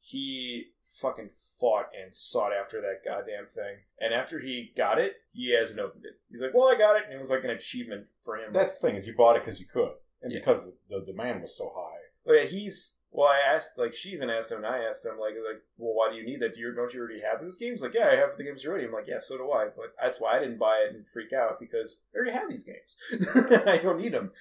[0.00, 3.76] He fucking fought and sought after that goddamn thing.
[4.00, 6.14] And after he got it, he hasn't opened it.
[6.30, 7.04] He's like, well, I got it.
[7.06, 8.52] And it was like an achievement for him.
[8.52, 10.38] That's the thing is you bought it because you could, and Yeah.
[10.40, 11.98] because the, demand was so high.
[12.24, 13.28] But yeah, he's well.
[13.28, 16.10] I asked, like, she even asked him, and I asked him, like, like, well, why
[16.10, 16.54] do you need that?
[16.54, 17.80] Do you don't you already have those games?
[17.82, 18.84] Like, yeah, I have the games already.
[18.84, 19.64] I'm like, yeah, so do I.
[19.74, 22.64] But that's why I didn't buy it and freak out because I already have these
[22.64, 22.96] games.
[23.66, 24.32] I don't need them.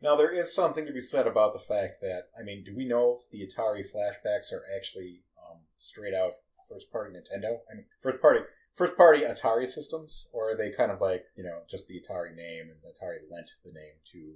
[0.00, 2.84] Now there is something to be said about the fact that I mean, do we
[2.86, 6.32] know if the Atari flashbacks are actually um, straight out
[6.68, 7.58] first party Nintendo?
[7.70, 8.40] I mean, first party
[8.72, 12.34] first party Atari systems, or are they kind of like you know just the Atari
[12.34, 14.34] name and Atari lent the name to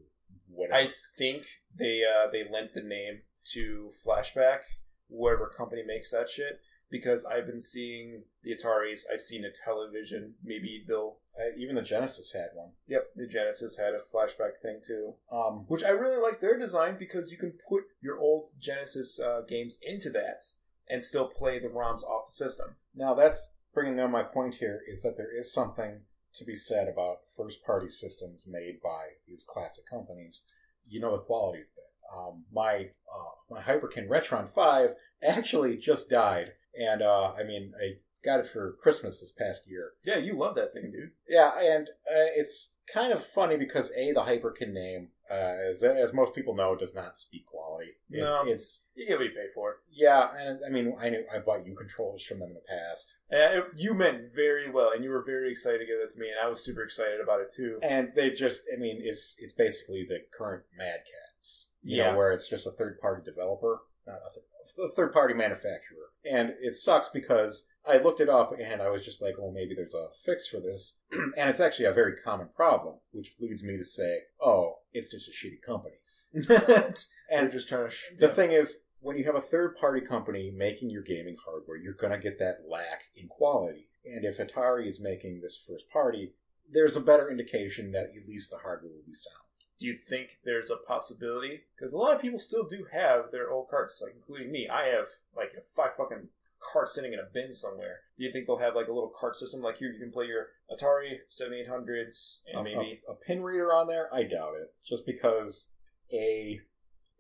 [0.49, 0.79] whatever?
[0.79, 1.45] I think
[1.77, 4.61] they uh, they lent the name to Flashback,
[5.09, 6.61] whatever company makes that shit.
[6.91, 10.35] Because I've been seeing the Ataris, I've seen a television.
[10.43, 11.19] Maybe they'll.
[11.39, 12.71] Uh, even the Genesis had one.
[12.87, 16.97] Yep, the Genesis had a flashback thing too, Um, which I really like their design
[16.99, 20.41] because you can put your old Genesis uh, games into that
[20.89, 22.77] and still play the ROMs off the system.
[22.95, 26.01] Now that's bringing on my point here is that there is something
[26.39, 30.43] to be said about first party systems made by these classic companies.
[30.89, 32.19] You know the qualities there.
[32.19, 37.97] Um, my uh, my Hyperkin Retron Five actually just died, and uh, I mean I
[38.25, 39.93] got it for Christmas this past year.
[40.05, 41.11] Yeah, you love that thing, dude.
[41.29, 45.35] Yeah, and uh, it's kind of funny because a the Hyperkin name, uh,
[45.71, 47.93] as as most people know, it does not speak quality.
[48.11, 48.43] It's, No.
[48.47, 49.77] it's You get what you pay for.
[49.91, 53.19] yeah, and I mean I knew I bought you controllers from them in the past.
[53.33, 56.29] Uh, you meant very well, and you were very excited to give that to me,
[56.31, 57.79] and I was super excited about it too.
[57.83, 62.11] and they just i mean it's it's basically the current Mad Catz you Yeah.
[62.13, 66.09] know where it's just a third party developer not a, th- a third party manufacturer
[66.25, 69.75] and it sucks because i looked it up and i was just like well maybe
[69.75, 73.77] there's a fix for this and it's actually a very common problem which leads me
[73.77, 75.97] to say oh it's just a shitty company
[77.31, 77.91] and just trying to.
[77.91, 78.33] Sh- the yeah.
[78.33, 82.13] thing is, when you have a third party company making your gaming hardware, you're going
[82.13, 83.89] to get that lack in quality.
[84.05, 86.35] And if Atari is making this first party,
[86.71, 89.45] there's a better indication that at least the hardware will be sound.
[89.79, 91.63] do you think there's a possibility?
[91.77, 94.69] Because a lot of people still do have their old carts, like including me.
[94.69, 96.29] I have like five fucking
[96.61, 98.01] carts sitting in a bin somewhere.
[98.19, 99.91] Do you think they'll have like a little cart system like here?
[99.93, 104.13] You can play your Atari 7800s and A- maybe a, a pin reader on there,
[104.13, 104.73] I doubt it.
[104.85, 105.73] Just because
[106.13, 106.61] a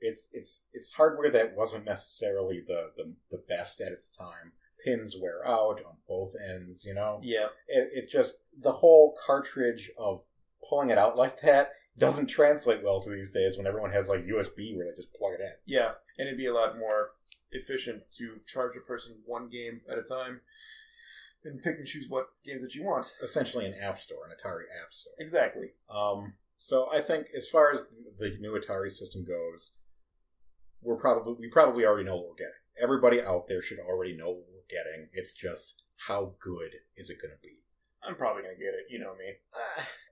[0.00, 4.52] it's it's it's hardware that wasn't necessarily the, the the best at its time.
[4.84, 7.20] Pins wear out on both ends, you know.
[7.24, 10.22] yeah, it, it just the whole cartridge of
[10.68, 14.24] pulling it out like that doesn't translate well to these days when everyone has like
[14.24, 15.50] USB where they just plug it in.
[15.66, 17.10] yeah, and it'd be a lot more
[17.52, 20.40] efficient to charge a person one game at a time
[21.44, 23.12] and pick and choose what games that you want.
[23.22, 25.12] Essentially, an app store, an Atari app store.
[25.18, 25.70] Exactly.
[25.90, 29.72] Um, so I think as far as the new Atari system goes,
[30.82, 32.52] we're probably we probably already know what we're getting.
[32.80, 35.08] Everybody out there should already know what we're getting.
[35.12, 37.58] It's just how good is it going to be?
[38.06, 38.86] I'm probably gonna get it.
[38.90, 39.34] You know me.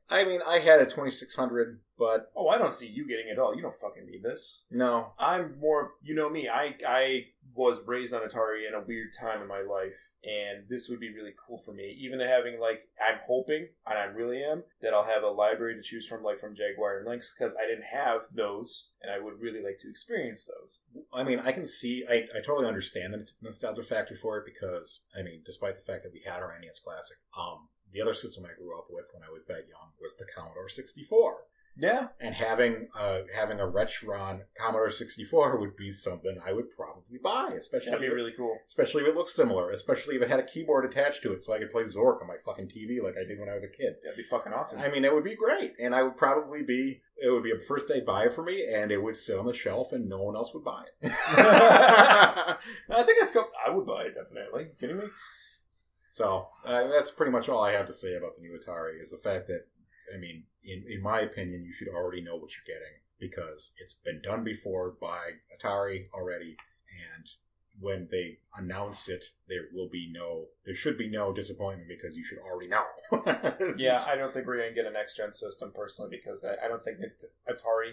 [0.08, 3.54] I mean, I had a 2600, but Oh, I don't see you getting it all.
[3.56, 4.62] You don't fucking need this.
[4.70, 6.48] no, I'm more, you know me.
[6.48, 10.88] I I was raised on Atari in a weird time in my life, and this
[10.90, 11.96] would be really cool for me.
[11.98, 15.82] Even having like, I'm hoping, and I really am, that I'll have a library to
[15.82, 19.40] choose from, like from Jaguar and Lynx, because I didn't have those, and I would
[19.40, 20.80] really like to experience those.
[21.14, 25.06] I mean, I can see, I, I totally understand the nostalgia factor for it because,
[25.18, 28.44] I mean, despite the fact that we had our NES Classic, um, the other system
[28.44, 31.36] I grew up with when I was that young was the Commodore 64.
[31.78, 37.18] Yeah, And having uh, having a Retron Commodore 64 would be something I would probably
[37.22, 38.56] buy, especially that'd be if, really cool.
[38.66, 41.52] especially if it looks similar, especially if it had a keyboard attached to it so
[41.52, 43.68] I could play Zork on my fucking TV like I did when I was a
[43.68, 43.96] kid.
[44.02, 44.80] That'd be fucking awesome.
[44.80, 47.02] I mean, it would be great, and I would probably be.
[47.22, 49.52] It would be a first day buy for me, and it would sit on the
[49.52, 51.12] shelf, and no one else would buy it.
[51.26, 52.56] I
[53.02, 53.48] think cool.
[53.66, 54.64] I would buy it definitely.
[54.64, 55.04] You kidding me?
[56.08, 59.00] So uh, that's pretty much all I have to say about the new Atari.
[59.00, 59.66] Is the fact that,
[60.14, 63.94] I mean, in in my opinion, you should already know what you're getting because it's
[63.94, 66.56] been done before by Atari already,
[67.14, 67.26] and
[67.78, 72.24] when they announce it, there will be no, there should be no disappointment because you
[72.24, 72.84] should already know.
[73.76, 76.68] Yeah, I don't think we're gonna get a next gen system personally because I, I
[76.68, 77.92] don't think that Atari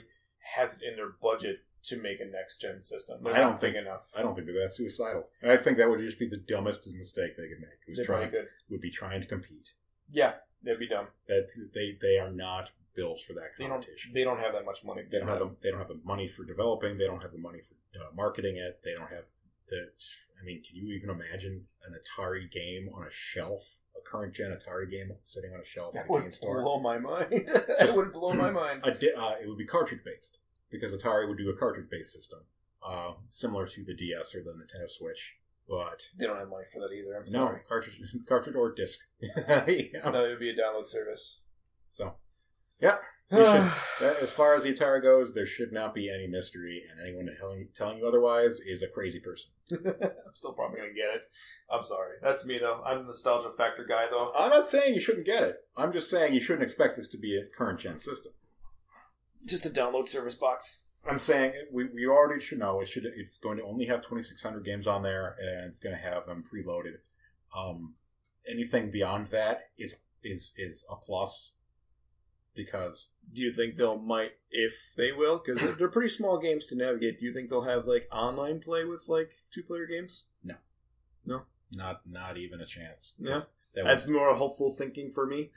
[0.56, 3.19] has it in their budget to make a next gen system.
[3.22, 4.08] They're I don't think- enough.
[4.15, 5.28] I don't think that that's suicidal.
[5.43, 7.80] I think that would just be the dumbest mistake they could make.
[7.88, 8.48] Was They trying could.
[8.69, 9.74] would be trying to compete.
[10.10, 11.08] Yeah, that'd be dumb.
[11.28, 13.72] That they they are not built for that They don't.
[13.82, 14.13] competition.
[14.13, 15.04] They don't have that much money.
[15.12, 16.98] They don't have the, they don't have the money for developing.
[16.98, 18.80] They don't have the money for uh, marketing it.
[18.84, 19.26] They don't have
[19.69, 19.89] the.
[20.41, 23.78] I mean, can you even imagine an Atari game on a shelf?
[23.98, 26.80] A current gen Atari game sitting on a shelf That at a game would blow
[26.80, 27.48] my mind.
[27.80, 28.82] that would blow my mind.
[28.86, 30.39] A di- uh, it would be cartridge based
[30.73, 32.39] because Atari would do a cartridge based system,
[32.86, 35.38] uh, similar to the DS or the Nintendo Switch.
[35.69, 37.15] But They don't have money for that either.
[37.15, 37.62] I'm no sorry.
[37.69, 38.99] cartridge, cartridge or disc.
[39.21, 40.09] yeah.
[40.12, 41.39] No, it would be a download service.
[41.88, 42.15] So,
[42.81, 42.97] yeah.
[43.31, 46.99] Should, that- as far as the Atari goes, there should not be any mystery, and
[46.99, 49.51] anyone telling, telling you otherwise is a crazy person.
[50.03, 51.25] I'm still probably gonna get it.
[51.71, 52.17] I'm sorry.
[52.21, 52.83] That's me though.
[52.86, 54.33] I'm the nostalgia factor guy though.
[54.38, 55.55] I'm not saying you shouldn't get it.
[55.77, 58.33] I'm just saying you shouldn't expect this to be a current gen system.
[59.45, 60.86] Just a download service box.
[61.06, 64.63] I'm saying we, we already should know it should it's going to only have 2600
[64.63, 66.99] games on there and it's going to have them preloaded.
[67.56, 67.93] Um,
[68.47, 71.58] anything beyond that is is is a plus
[72.56, 75.39] because Do you think they'll might if they will?
[75.39, 77.19] Because they're, they're pretty small games to navigate.
[77.19, 80.27] Do you think they'll have like online play with like two player games?
[80.43, 80.56] No
[81.25, 83.13] no not not even a chance.
[83.19, 83.39] Yeah.
[83.75, 85.49] That's more hopeful thinking for me.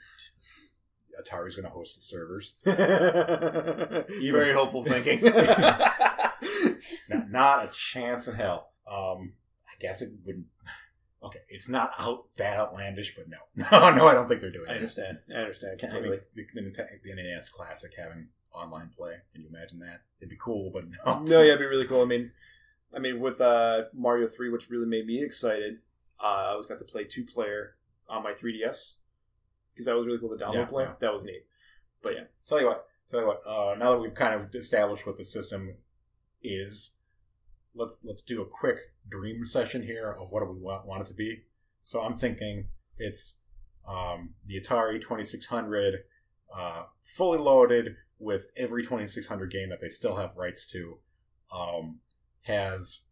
[1.21, 2.57] Atari's going to host the servers.
[4.21, 5.21] You very hopeful thinking.
[7.09, 8.71] not, not a chance in hell.
[8.89, 9.33] Um,
[9.67, 10.45] I guess it wouldn't.
[11.23, 13.37] Okay, it's not out that outlandish, but no,
[13.71, 14.07] no, no.
[14.07, 14.71] I don't think they're doing it.
[14.71, 14.77] I it.
[14.77, 15.17] understand.
[15.29, 16.19] I understand I mean, completely.
[16.35, 19.15] the, the, the NES Classic having online play.
[19.33, 20.01] Can you imagine that?
[20.19, 21.23] It'd be cool, but no.
[21.23, 22.01] No, yeah, it'd be really cool.
[22.01, 22.31] I mean,
[22.95, 25.79] I mean, with uh, Mario Three, which really made me excited,
[26.23, 27.75] uh, I was got to play two player
[28.07, 28.93] on my 3DS
[29.77, 30.29] because that was really cool.
[30.29, 30.93] The download Yeah, play yeah.
[30.99, 31.45] that was neat.
[32.01, 32.87] But yeah, Tell you what.
[33.07, 33.43] Tell you what.
[33.45, 35.75] Uh, now that we've kind of established what the system
[36.41, 36.97] is,
[37.75, 41.07] let's let's do a quick dream session here of what do we want, want it
[41.07, 41.43] to be.
[41.81, 43.39] So I'm thinking it's
[43.87, 45.99] um, the Atari 2600,
[46.55, 50.97] uh, fully loaded with every 2600 game that they still have rights to.
[51.53, 51.99] Um,
[52.41, 53.03] has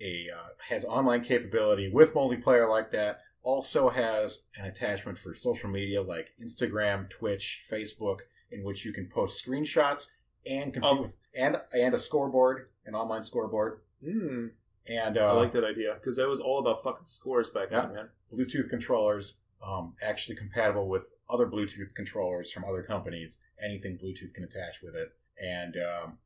[0.00, 3.20] a uh, has online capability with multiplayer like that.
[3.42, 8.18] Also has an attachment for social media like Instagram, Twitch, Facebook,
[8.50, 10.08] in which you can post screenshots
[10.46, 11.02] and compete Oh.
[11.02, 14.48] with, and and a scoreboard, an online scoreboard, Hmm.
[14.86, 17.82] and uh, I like that idea because that was all about fucking scores back Yeah.
[17.86, 18.08] then, man.
[18.32, 23.38] Bluetooth controllers, um, actually compatible with other Bluetooth controllers from other companies.
[23.62, 26.18] Anything Bluetooth can attach with it, and um,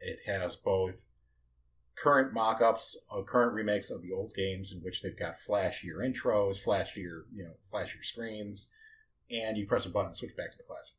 [0.00, 1.06] it has both
[1.96, 6.64] current mock-ups, uh, current remakes of the old games in which they've got flashier intros,
[6.64, 8.70] flashier, you know, flashier screens,
[9.30, 10.96] and you press a button and switch back to the classic.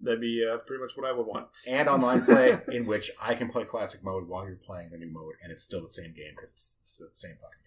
[0.00, 1.46] That'd be uh, pretty much what I would want.
[1.66, 5.10] And online play in which I can play classic mode while you're playing the new
[5.10, 7.58] mode, and it's still the same game because it's, it's the same fucking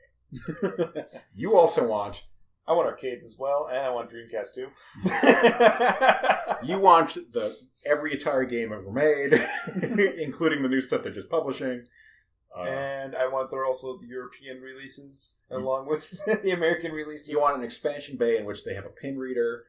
[0.96, 1.06] game.
[1.34, 2.24] You also want
[2.68, 4.68] I want arcades as well, and I want Dreamcast too.
[6.68, 7.56] You want the
[7.86, 9.32] every Atari game ever made,
[10.20, 11.86] including the new stuff they're just publishing.
[12.58, 17.30] Uh, and I want there also the European releases along with the American releases.
[17.30, 19.66] you want an expansion bay in which they have a pin reader.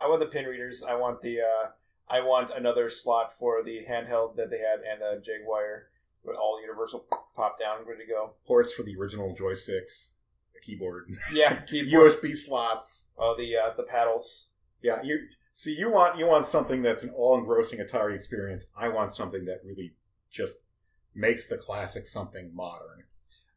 [0.00, 0.82] I want the pin readers.
[0.82, 1.40] I want the.
[1.40, 1.68] Uh,
[2.08, 5.84] I want another slot for the handheld that they had and a Jaguar
[6.24, 8.32] with all universal pop down, ready to go.
[8.46, 10.10] ports for the original joysticks,
[10.56, 12.10] a keyboard, Yeah, keyboard.
[12.12, 13.08] USB slots.
[13.16, 14.48] Oh, the uh, the paddles.
[14.82, 18.66] Yeah, you see, you want you want something that's an all-engrossing Atari experience.
[18.76, 19.94] I want something that really
[20.30, 20.58] just
[21.14, 23.04] makes the classic something modern.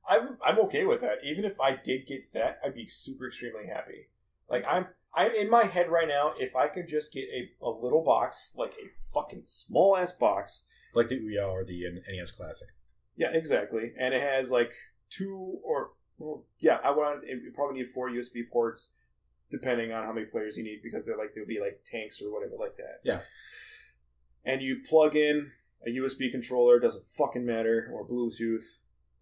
[0.08, 1.24] I'm I'm okay with that.
[1.24, 4.10] Even if I did get that, I'd be super extremely happy.
[4.50, 6.34] Like I'm I'm in my head right now.
[6.38, 10.68] If I could just get a, a little box, like a fucking small ass box.
[10.94, 12.68] like the Ouya or the NES Classic.
[13.16, 13.94] Yeah, exactly.
[13.98, 14.72] And it has like
[15.10, 18.92] two or well, yeah, I want it you probably need four USB ports,
[19.50, 22.32] depending on how many players you need, because they're like they'll be like tanks or
[22.32, 23.00] whatever like that.
[23.04, 23.22] Yeah.
[24.44, 25.52] And you plug in
[25.86, 28.64] a USB controller, doesn't fucking matter, or Bluetooth,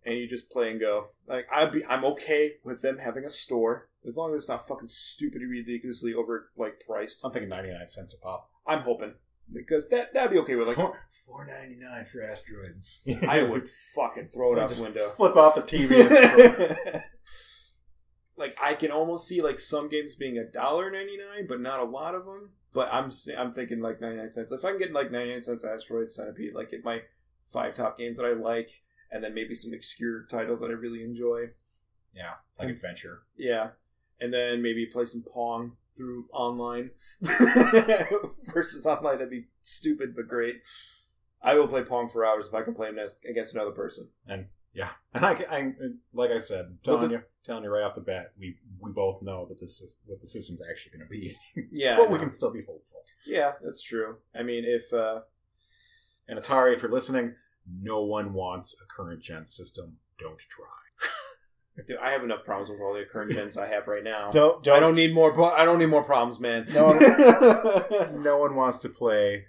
[0.05, 1.07] and you just play and go.
[1.27, 4.67] Like I'd be, I'm okay with them having a store as long as it's not
[4.67, 7.23] fucking stupidly ridiculously over like priced.
[7.23, 8.49] I'm thinking 99 cents a pop.
[8.65, 9.13] I'm hoping
[9.51, 10.97] because that that'd be okay with like Four
[11.27, 13.07] four ninety nine for asteroids.
[13.27, 15.05] I would fucking throw it out the window.
[15.07, 17.01] Flip out the TV.
[18.37, 21.61] And like I can almost see like some games being a dollar ninety nine, but
[21.61, 22.51] not a lot of them.
[22.73, 24.51] But I'm I'm thinking like ninety nine cents.
[24.51, 27.01] If I can get like ninety nine cents Asteroid Centipede, like get my
[27.51, 28.69] five top games that I like,
[29.11, 31.49] and then maybe some obscure titles that I really enjoy.
[32.15, 33.21] yeah, like adventure.
[33.37, 33.69] Yeah,
[34.19, 36.89] and then maybe play some Pong through online
[38.53, 39.15] versus online.
[39.19, 40.61] That'd be stupid but great.
[41.41, 44.09] I will play Pong for hours if I can play against- against another person.
[44.73, 45.71] Yeah, and I, I
[46.13, 48.91] like I said, Well, telling the- you, telling you right off the bat, we we
[48.91, 51.35] both know that this is what the system's actually going to be,
[51.71, 53.01] Yeah, but we can still be hopeful.
[53.25, 54.17] Yeah, that's true.
[54.37, 55.21] I mean, if uh,
[56.27, 57.35] And Atari, if you're listening,
[57.81, 59.97] no one wants a current gen system.
[60.19, 60.65] Don't try.
[61.87, 64.29] Dude, I have enough problems with all the current gens I have right now.
[64.31, 65.31] Don't I don't need more.
[65.53, 66.65] I don't need more problems, man.
[66.73, 66.87] No.
[68.15, 69.45] no one wants to play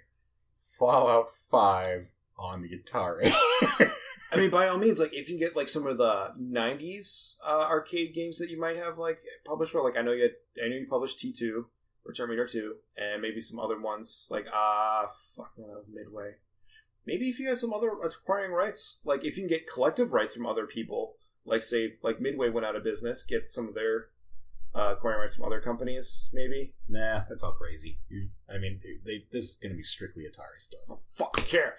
[0.53, 3.31] Fallout Five on the Atari.
[4.31, 7.67] I mean, by all means, like if you get like some of the '90s uh,
[7.69, 10.67] arcade games that you might have like published for, like I know you, had, I
[10.67, 11.67] know you published T two
[12.05, 16.31] or Terminator two, and maybe some other ones like ah fuck, no, that was Midway.
[17.05, 20.33] Maybe if you had some other acquiring rights, like if you can get collective rights
[20.33, 24.07] from other people, like say like Midway went out of business, get some of their
[24.75, 26.73] uh, acquiring rights from other companies, maybe.
[26.89, 27.99] Nah, that's all crazy.
[28.09, 30.99] You, I mean, they, this is going to be strictly Atari stuff.
[31.17, 31.75] Fucking care.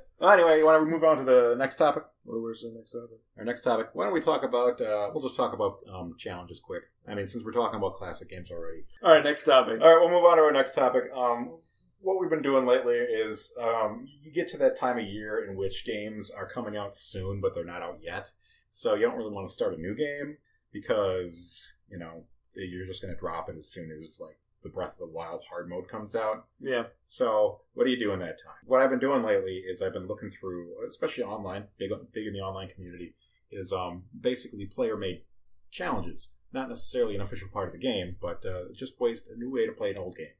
[0.18, 2.04] Well, anyway, you want to move on to the next topic?
[2.24, 3.18] Well, where's the next topic?
[3.36, 3.88] Our next topic.
[3.92, 4.80] Why don't we talk about?
[4.80, 6.84] Uh, we'll just talk about um, challenges quick.
[7.06, 8.86] I mean, since we're talking about classic games already.
[9.02, 9.80] All right, next topic.
[9.82, 11.04] All right, we'll move on to our next topic.
[11.14, 11.58] Um,
[12.00, 15.54] what we've been doing lately is um, you get to that time of year in
[15.54, 18.30] which games are coming out soon, but they're not out yet.
[18.70, 20.38] So you don't really want to start a new game
[20.80, 22.24] because you know
[22.54, 25.42] you're just going to drop it as soon as like the Breath of the Wild
[25.48, 26.46] hard mode comes out.
[26.60, 26.84] Yeah.
[27.02, 28.56] So what do you do in that time?
[28.64, 32.32] What I've been doing lately is I've been looking through, especially online, big big in
[32.32, 33.14] the online community,
[33.50, 35.22] is um, basically player made
[35.70, 36.32] challenges.
[36.52, 39.66] Not necessarily an official part of the game, but uh, just ways a new way
[39.66, 40.36] to play an old game.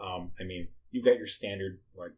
[0.00, 2.12] Um, I mean, you've got your standard like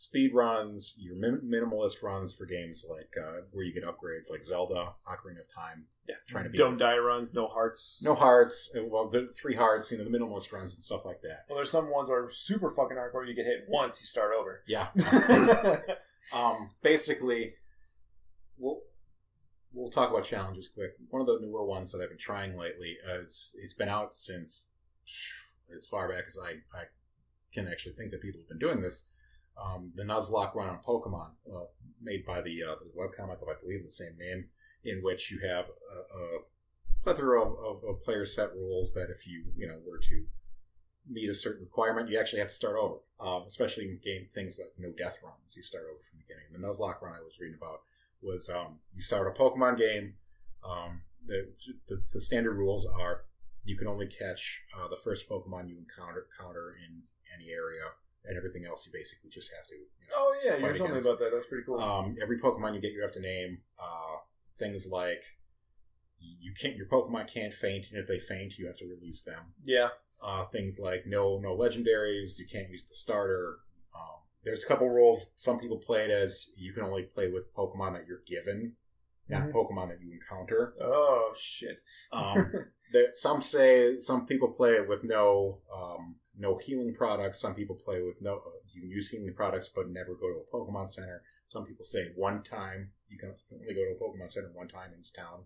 [0.00, 4.42] speed runs, your min- minimalist runs for games like uh, where you get upgrades like
[4.42, 5.84] Zelda, Ocarina of Time.
[6.08, 6.14] Yeah.
[6.26, 8.00] Trying to be Don't die runs, no hearts.
[8.02, 8.74] no hearts.
[8.74, 11.44] uh, Well, the three hearts, you know, the minimalist runs and stuff like that.
[11.48, 13.28] Well, there's some ones that are super fucking hardcore.
[13.28, 14.62] You get hit once, you start over.
[14.66, 14.86] Yeah.
[16.34, 17.50] um, basically,
[18.56, 18.80] we'll
[19.74, 20.92] we'll talk about challenges quick.
[21.10, 24.72] One of the newer ones that I've been trying lately is it's been out since
[25.74, 26.84] as far back as I, I
[27.52, 29.06] can actually think that people have been doing this.
[29.62, 31.66] Um, the Nuzlocke run on Pokemon, uh,
[32.00, 34.46] made by the, uh, the webcomic of I believe the same name,
[34.84, 36.38] in which you have a, a
[37.02, 40.24] plethora of, of, of player set rules that if you you know were to
[41.08, 42.96] meet a certain requirement, you actually have to start over.
[43.20, 46.52] Um, especially in game things like no death runs, you start over from the beginning.
[46.52, 47.82] The Nuzlocke run I was reading about
[48.22, 50.14] was um, you start a Pokemon game.
[50.64, 51.48] Um, the,
[51.88, 53.24] the the standard rules are
[53.64, 57.02] you can only catch uh, the first Pokemon you encounter encounter in
[57.34, 57.82] any area,
[58.26, 59.74] and everything else you basically just have to.
[59.76, 61.30] You know, Oh yeah, you Fight were telling me about that.
[61.32, 61.80] That's pretty cool.
[61.80, 64.16] um, every Pokemon you get, you have to name uh,
[64.58, 65.22] things like
[66.20, 66.76] you can't.
[66.76, 69.40] Your Pokemon can't faint, and if they faint, you have to release them.
[69.64, 69.88] yeah.
[70.22, 72.38] Uh, things like no no legendaries.
[72.38, 73.60] You can't use the starter.
[73.94, 75.30] Um, there's a couple rules.
[75.36, 78.74] Some people play it as you can only play with Pokemon that you're given,
[79.30, 79.52] not Mhm.
[79.52, 80.74] Pokemon that you encounter.
[80.78, 81.80] Oh shit.
[82.12, 82.52] Um,
[82.92, 87.40] that some say some people play it with no um, no healing products.
[87.40, 88.40] Some people play with no.
[88.72, 91.22] You can use healing products, but never go to a Pokemon Center.
[91.46, 94.92] Some people say one time you can only go to a Pokemon Center one time
[94.94, 95.44] in each town.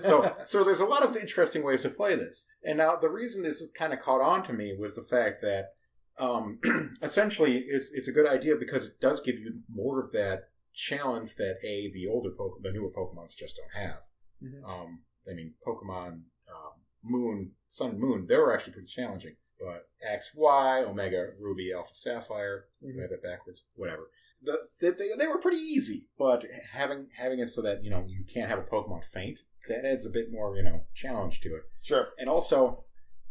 [0.00, 2.46] So, so there's a lot of interesting ways to play this.
[2.64, 5.74] And now the reason this kind of caught on to me was the fact that
[6.18, 6.58] um,
[7.02, 11.36] essentially it's it's a good idea because it does give you more of that challenge
[11.36, 14.02] that a the older Pokemon, the newer Pokemon's just don't have.
[14.42, 14.68] Mhm.
[14.68, 19.36] Um, I mean, Pokemon um, Moon, Sun Moon, they were actually pretty challenging.
[19.60, 22.98] But X, Y, Omega, Ruby, Alpha, Sapphire, Mhm.
[22.98, 24.10] I have it backwards, whatever.
[24.42, 28.04] The, they, they, they were pretty easy, but having having it so that you know
[28.06, 31.54] you can't have a Pokemon faint, that adds a bit more you know challenge to
[31.56, 31.62] it.
[31.82, 32.08] sure.
[32.18, 32.84] And also,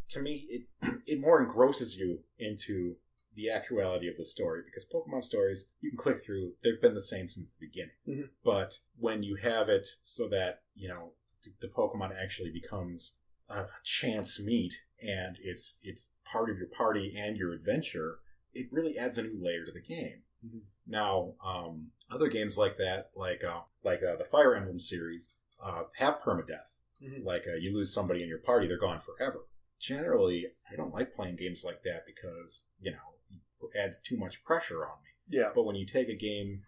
[0.09, 0.63] to me, it
[1.05, 2.95] it more engrosses you into
[3.36, 7.01] the actuality of the story because Pokemon stories you can click through; they've been the
[7.01, 7.95] same since the beginning.
[8.07, 8.30] Mhm.
[8.43, 11.13] But when you have it so that you know
[11.59, 13.17] the Pokemon actually becomes
[13.49, 18.19] a chance meet and it's it's part of your party and your adventure,
[18.53, 20.23] it really adds a new layer to the game.
[20.45, 20.61] Mhm.
[20.87, 25.83] Now, um, other games like that, like uh, like uh, the Fire Emblem series, uh,
[25.95, 27.25] have permadeath Mhm.
[27.25, 29.45] like uh, you lose somebody in your party, they're gone forever.
[29.79, 33.15] Generally, I don't like playing games like that because you know
[33.61, 35.09] it adds too much pressure on me.
[35.39, 35.51] Yeah.
[35.53, 36.63] But when you take a game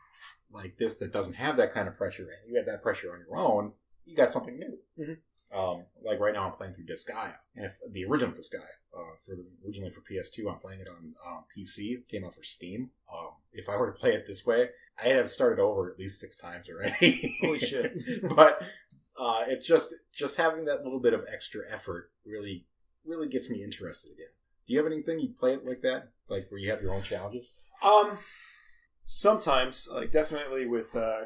[0.49, 3.19] like this that doesn't have that kind of pressure, and you have that pressure on
[3.19, 3.73] your own,
[4.05, 4.77] you got something new.
[4.99, 5.17] Mhm.
[5.51, 9.35] Um, like right now, I'm playing through Disgaea, and if the original Disgaea, uh, for
[9.35, 11.93] the, originally for PS2, I'm playing it on um, PC.
[11.93, 12.89] It came out for Steam.
[13.11, 14.69] Um, if I were to play it this way,
[15.01, 17.37] I'd have started over at least six times already.
[17.41, 18.03] Holy shit.
[18.35, 18.61] but
[19.17, 22.65] uh, it just just having that little bit of extra effort really
[23.05, 24.27] really gets me interested again.
[24.67, 27.03] Do you have anything you play it like that, like where you have your own
[27.03, 27.55] challenges?
[27.83, 28.17] Um,
[29.01, 31.25] sometimes, like definitely with uh,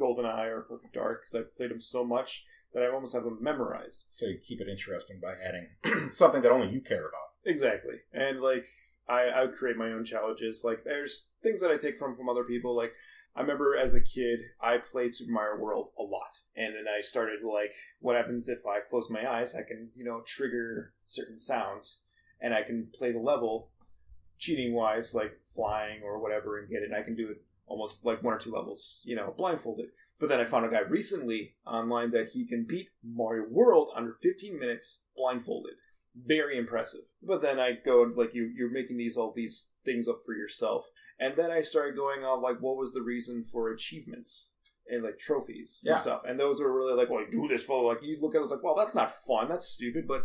[0.00, 3.38] GoldenEye or Perfect Dark, because I've played them so much that I almost have them
[3.40, 4.04] memorized.
[4.08, 7.30] So you keep it interesting by adding something that only you care about.
[7.44, 8.66] Exactly, and like
[9.08, 10.62] I, I would create my own challenges.
[10.64, 12.76] Like there's things that I take from from other people.
[12.76, 12.92] Like
[13.34, 17.00] I remember as a kid, I played Super Mario World a lot, and then I
[17.00, 19.54] started like, what happens if I close my eyes?
[19.54, 22.02] I can you know trigger certain sounds,
[22.40, 23.70] and I can play the level
[24.38, 26.86] cheating wise, like flying or whatever, and get it.
[26.86, 29.86] And I can do it almost like one or two levels, you know, blindfolded.
[30.18, 34.16] But then I found a guy recently online that he can beat Mario World under
[34.22, 35.74] 15 minutes blindfolded.
[36.26, 37.00] Very impressive.
[37.22, 40.34] But then I go and like you, you're making these all these things up for
[40.34, 40.84] yourself,
[41.20, 44.50] and then I started going on like, what was the reason for achievements?
[44.92, 45.92] and like trophies Yeah.
[45.92, 46.22] and stuff.
[46.26, 48.50] And those are really like, well, do this, well, like you look at it, it's
[48.50, 50.08] like, well, that's not fun, that's stupid.
[50.08, 50.24] But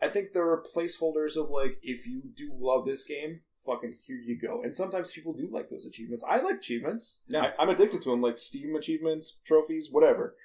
[0.00, 4.16] I think there are placeholders of like, if you do love this game, fucking here
[4.16, 4.62] you go.
[4.62, 6.24] And sometimes people do like those achievements.
[6.28, 7.20] I like achievements.
[7.42, 10.36] I, I'm addicted to them, like Steam achievements, trophies, whatever.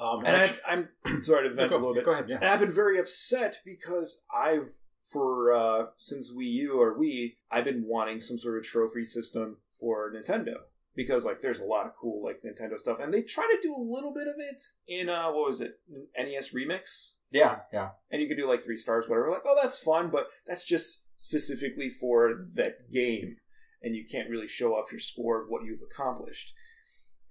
[0.00, 0.88] Um, And I've, I'm
[1.22, 2.04] sorry to vent go, a little bit.
[2.04, 2.28] go ahead.
[2.28, 2.36] Yeah.
[2.36, 4.72] And I've been very upset because I've
[5.12, 9.58] for uh since Wii U or Wii, I've been wanting some sort of trophy system
[9.78, 10.54] for Nintendo.
[10.96, 13.00] Because like there's a lot of cool like Nintendo stuff.
[13.00, 15.80] And they try to do a little bit of it in uh what was it?
[16.16, 17.14] NES Remix.
[17.30, 17.60] Yeah.
[17.72, 17.90] Yeah.
[18.10, 19.30] And you can do like three stars, whatever.
[19.30, 23.36] Like, oh that's fun, but that's just specifically for that game.
[23.82, 26.52] And you can't really show off your score of what you've accomplished.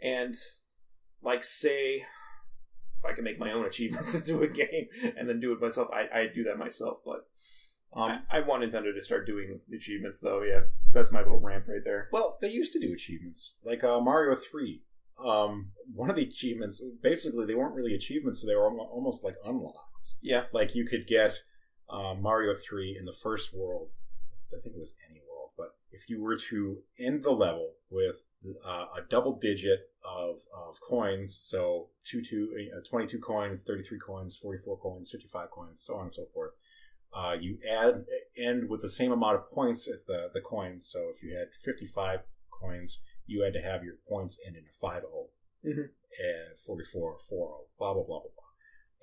[0.02, 0.36] And
[1.22, 2.04] like say
[3.04, 4.88] if I can make my own achievements into a game
[5.18, 6.98] and then do it myself, I I do that myself.
[7.06, 7.28] But
[7.96, 10.42] um, I, I want Nintendo to start doing achievements, though.
[10.44, 12.10] Yeah, that's my little rant right there.
[12.12, 14.82] Well, they used to do achievements like uh, Mario Three.
[15.24, 19.36] Um, one of the achievements, basically, they weren't really achievements; so they were almost like
[19.46, 20.18] unlocks.
[20.22, 21.34] Yeah, Like you could get
[21.90, 23.94] uh, Mario Three in the first world.
[24.56, 28.26] I think it was any world, but if you were to end the level with
[28.66, 34.38] uh, a double digit of, of coins, so two, two, uh, 22 coins, 33 coins,
[34.38, 36.52] 44 coins, 55 coins, so on and so forth.
[37.16, 38.06] Uh, you add
[38.38, 40.88] end with the same amount of points as the, the coins.
[40.92, 44.72] So if you had 55 coins, you had to have your points end in a
[44.72, 45.28] 5 0,
[45.66, 45.86] Mhm.
[45.90, 48.30] uh, 44, 4 blah, blah, blah, blah, blah.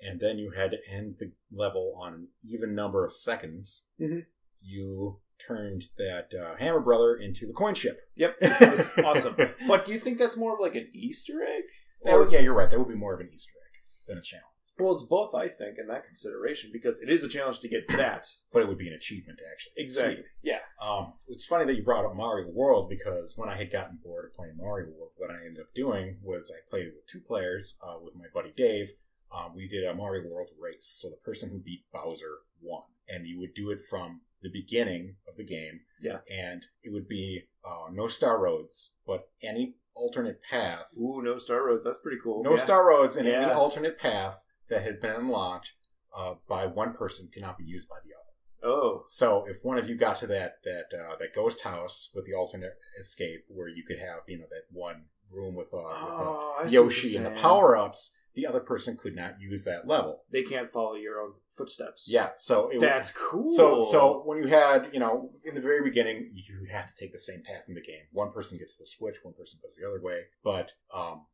[0.09, 3.87] And then you had to end the level on an even number of seconds.
[3.99, 4.25] Mhm.
[4.61, 7.99] You turned that uh, Hammer Brother into the coin ship.
[8.15, 9.35] yep, that was awesome.
[9.67, 11.63] But do you think that's more of like an Easter egg?
[12.03, 12.69] Would- yeah, you're right.
[12.69, 14.45] That would be more of an Easter egg than a challenge.
[14.79, 17.87] Well, it's both, I think, in that consideration because it is a challenge to get
[17.89, 18.25] that.
[18.51, 20.23] But it would be an achievement to actually succeed.
[20.41, 20.59] Yeah.
[20.81, 24.25] Um, it's funny that you brought up Mario World because when I had gotten bored
[24.25, 27.77] of playing Mario World, what I ended up doing was I played with two players
[27.85, 28.91] uh, with my buddy Dave.
[29.33, 33.25] Um, we did a Mario World race, so the person who beat Bowser won, and
[33.27, 35.81] you would do it from the beginning of the game.
[36.01, 36.17] Yeah.
[36.31, 40.87] and it would be uh, no star roads, but any alternate path.
[40.99, 41.83] Ooh, no Star Roads.
[41.83, 42.41] That's pretty cool.
[42.43, 42.57] No Yeah.
[42.57, 45.73] star roads and any alternate path that had been unlocked
[46.17, 48.73] uh, by one person cannot be used by the other.
[48.73, 52.25] Oh, So if one of you got to that that uh, that ghost house with
[52.25, 56.55] the alternate escape, where you could have you know that one room with, uh, oh
[56.57, 60.23] uh, what Yoshi and the power ups, the other person could not use that level.
[60.31, 62.07] They can't follow your own footsteps.
[62.09, 63.45] Yeah, so it, That's cool.
[63.47, 67.11] so so when you had you know in the very beginning you have to take
[67.11, 68.03] the same path in the game.
[68.11, 70.25] One person gets the switch, one person goes the other way.
[70.43, 71.25] But um,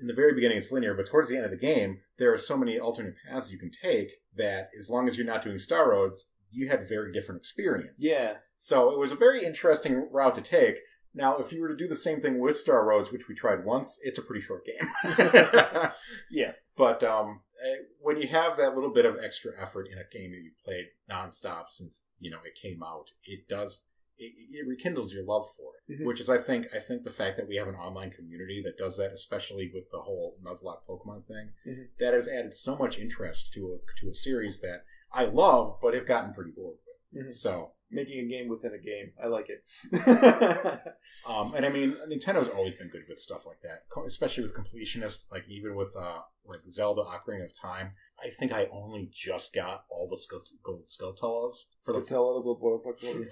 [0.00, 2.38] in the very beginning it's linear, but towards the end of the game there are
[2.38, 5.90] so many alternate paths you can take that as long as you're not doing star
[5.90, 8.04] roads, you had very different experiences.
[8.04, 8.34] Yeah.
[8.54, 10.76] So it was a very interesting route to take.
[11.14, 13.64] Now, if you were to do the same thing with Star Roads, which we tried
[13.64, 15.16] once, it's a pretty short game.
[16.30, 16.52] Yeah.
[16.76, 20.30] But um, eh, when you have that little bit of extra effort in a game
[20.32, 23.86] that you've played nonstop since you know it came out, it does
[24.18, 26.00] it, it rekindles your love for it.
[26.00, 26.06] Mhm.
[26.06, 28.76] Which is, I think, I think the fact that we have an online community that
[28.76, 31.88] does that, especially with the whole Nuzlocke Pokemon thing, Mhm.
[32.00, 35.94] that has added so much interest to a to a series that I love, but
[35.94, 36.78] have gotten pretty bored
[37.12, 37.26] with.
[37.26, 37.32] Mhm.
[37.32, 37.72] So.
[37.90, 39.12] Making a game within a game.
[39.22, 39.62] I like it.
[41.28, 45.30] Um, and I mean, Nintendo's always been good with stuff like that, especially with completionist.
[45.30, 47.92] Like even with uh, like Zelda: Ocarina of Time,
[48.24, 52.00] I think I only just got all the Skull- gold Skulltulas for the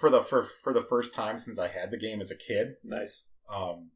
[0.01, 2.77] for the for, for the first time since I had the game as a kid.
[2.85, 3.25] nice.
[3.55, 3.91] Um,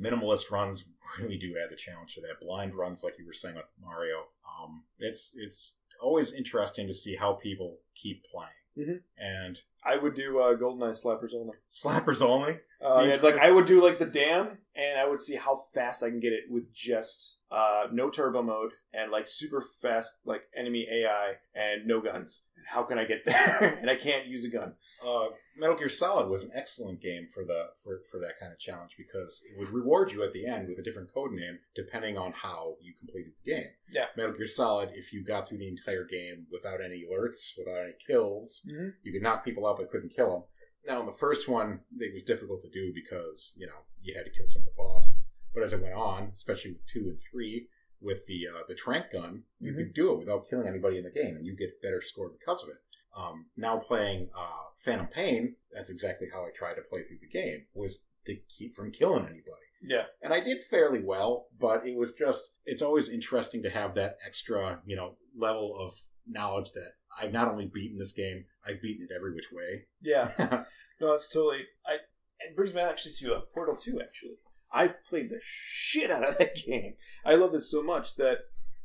[0.00, 2.40] minimalist runs really do add the challenge to that.
[2.40, 4.24] Blind runs, like you were saying with Mario,
[4.60, 8.50] um, it's it's always interesting to see how people keep playing.
[8.78, 9.00] Mhm.
[9.18, 11.56] And I would do uh, GoldenEye slappers only.
[11.70, 12.58] slappers only.
[12.84, 16.02] Uh, yeah, like I would do like the dam, and I would see how fast
[16.02, 20.42] I can get it with just uh, no turbo mode and like super fast like
[20.56, 22.44] enemy AI and no guns.
[22.68, 23.78] How can I get there?
[23.80, 24.74] and I can't use a gun.
[25.04, 28.58] uh, Metal Gear Solid was an excellent game for the for, for that kind of
[28.60, 32.16] challenge because it would reward you at the end with a different code name depending
[32.16, 33.66] on how you completed the game.
[33.90, 34.04] Yeah.
[34.16, 37.94] Metal Gear Solid, if you got through the entire game without any alerts, without any
[38.06, 38.92] kills, Mhm.
[39.02, 40.42] you could knock people but couldn't kill them.
[40.86, 44.24] Now, in the first one, it was difficult to do because you know you had
[44.24, 45.28] to kill some of the bosses.
[45.54, 47.68] But as it went on, especially with two and three,
[48.00, 49.76] with the uh, the trank gun, you Mhm.
[49.76, 52.62] could do it without killing anybody in the game, and you get better score because
[52.62, 52.76] of it.
[53.16, 57.26] Um, now playing uh, Phantom Pain, that's exactly how I tried to play through the
[57.28, 59.66] game was to keep from killing anybody.
[59.82, 60.04] Yeah.
[60.22, 64.18] And I did fairly well, but it was just it's always interesting to have that
[64.24, 69.06] extra, you know, level of knowledge that I've not only beaten this game, I've beaten
[69.08, 69.86] it every which way.
[70.02, 70.64] Yeah.
[71.00, 71.60] No, that's totally.
[71.86, 71.98] I.
[72.40, 74.00] It brings me actually to uh, Portal Two.
[74.00, 74.34] Actually,
[74.72, 76.94] I played the shit out of that game.
[77.24, 78.38] I love this so much that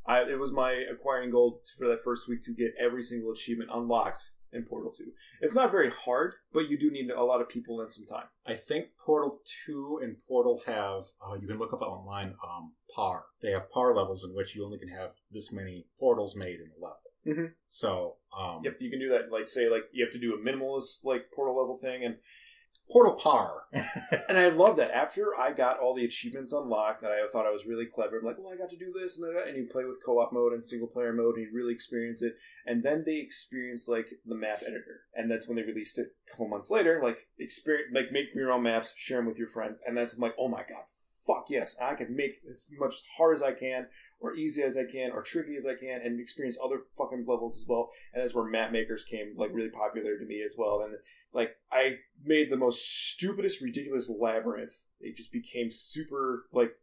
[0.05, 3.69] I, it was my acquiring goal for that first week to get every single achievement
[3.73, 4.21] unlocked
[4.51, 5.05] in Portal 2.
[5.41, 8.27] It's not very hard, but you do need a lot of people and some time.
[8.45, 13.23] I think Portal 2 and Portal have, uh, you can look up online, um, par.
[13.41, 16.69] They have par levels in which you only can have this many portals made in
[16.77, 16.99] a level.
[17.25, 17.53] Mhm.
[17.65, 19.31] So, um, Yep, you can do that.
[19.31, 22.17] Like, say, like you have to do a minimalist like portal level thing, and
[22.91, 23.63] Portal par.
[23.71, 24.91] and I love that.
[24.91, 28.19] After I got all the achievements unlocked, and I thought I was really clever.
[28.19, 30.33] I'm like, well, I got to do this and that, and you play with co-op
[30.33, 32.35] mode and single player mode, and you really experience it.
[32.65, 36.31] And then they experience like the map editor, and that's when they released it a
[36.31, 36.99] couple months later.
[37.01, 40.21] Like, experience, like make your own maps, share them with your friends, and that's I'm
[40.21, 40.83] like, oh my god.
[41.25, 43.87] Fuck yes, I can make as much hard as I can,
[44.19, 47.57] or easy as I can, or tricky as I can, and experience other fucking levels
[47.57, 47.89] as well.
[48.13, 50.81] And that's where map makers came like really popular to me as well.
[50.81, 50.95] And
[51.33, 54.75] like I made the most stupidest, ridiculous labyrinth.
[54.99, 56.73] It just became super like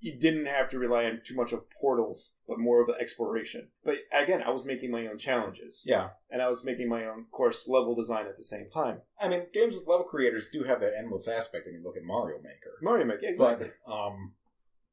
[0.00, 3.68] you didn't have to rely on too much of portals, but more of the exploration.
[3.84, 6.10] But again, I was making my own challenges, yeah.
[6.30, 9.00] and I was making my own course level design at the same time.
[9.20, 11.66] I mean, games with level creators do have that endless aspect.
[11.68, 12.76] I mean, look at Mario Maker.
[12.82, 14.34] Mario Maker, exactly, But um,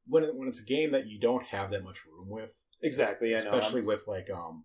[0.08, 3.34] when it, when it's a game that you don't have that much room with, exactly.
[3.34, 3.50] I know.
[3.50, 4.64] especially with like um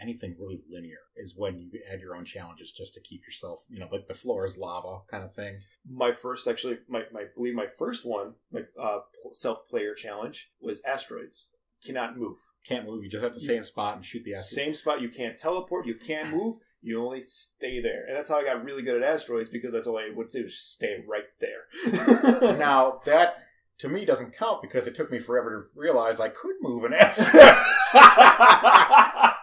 [0.00, 3.78] anything really linear, is when you add your own challenges just to keep yourself, you
[3.78, 5.58] know, like the floor is lava kind of thing.
[5.88, 9.00] my first actually my, my I believe my first one my uh,
[9.32, 11.48] self player challenge was asteroids
[11.84, 13.02] cannot move Can't move.
[13.04, 14.64] You just have to stay in spot and shoot the asteroid.
[14.64, 18.38] same spot you can't teleport you can't move you only stay there and that's how
[18.40, 21.24] I got really good at asteroids because that's all I would do is stay right
[21.40, 23.36] there Now that
[23.78, 26.92] to me doesn't count because it took me forever to realize I could move an
[26.94, 27.42] asteroid.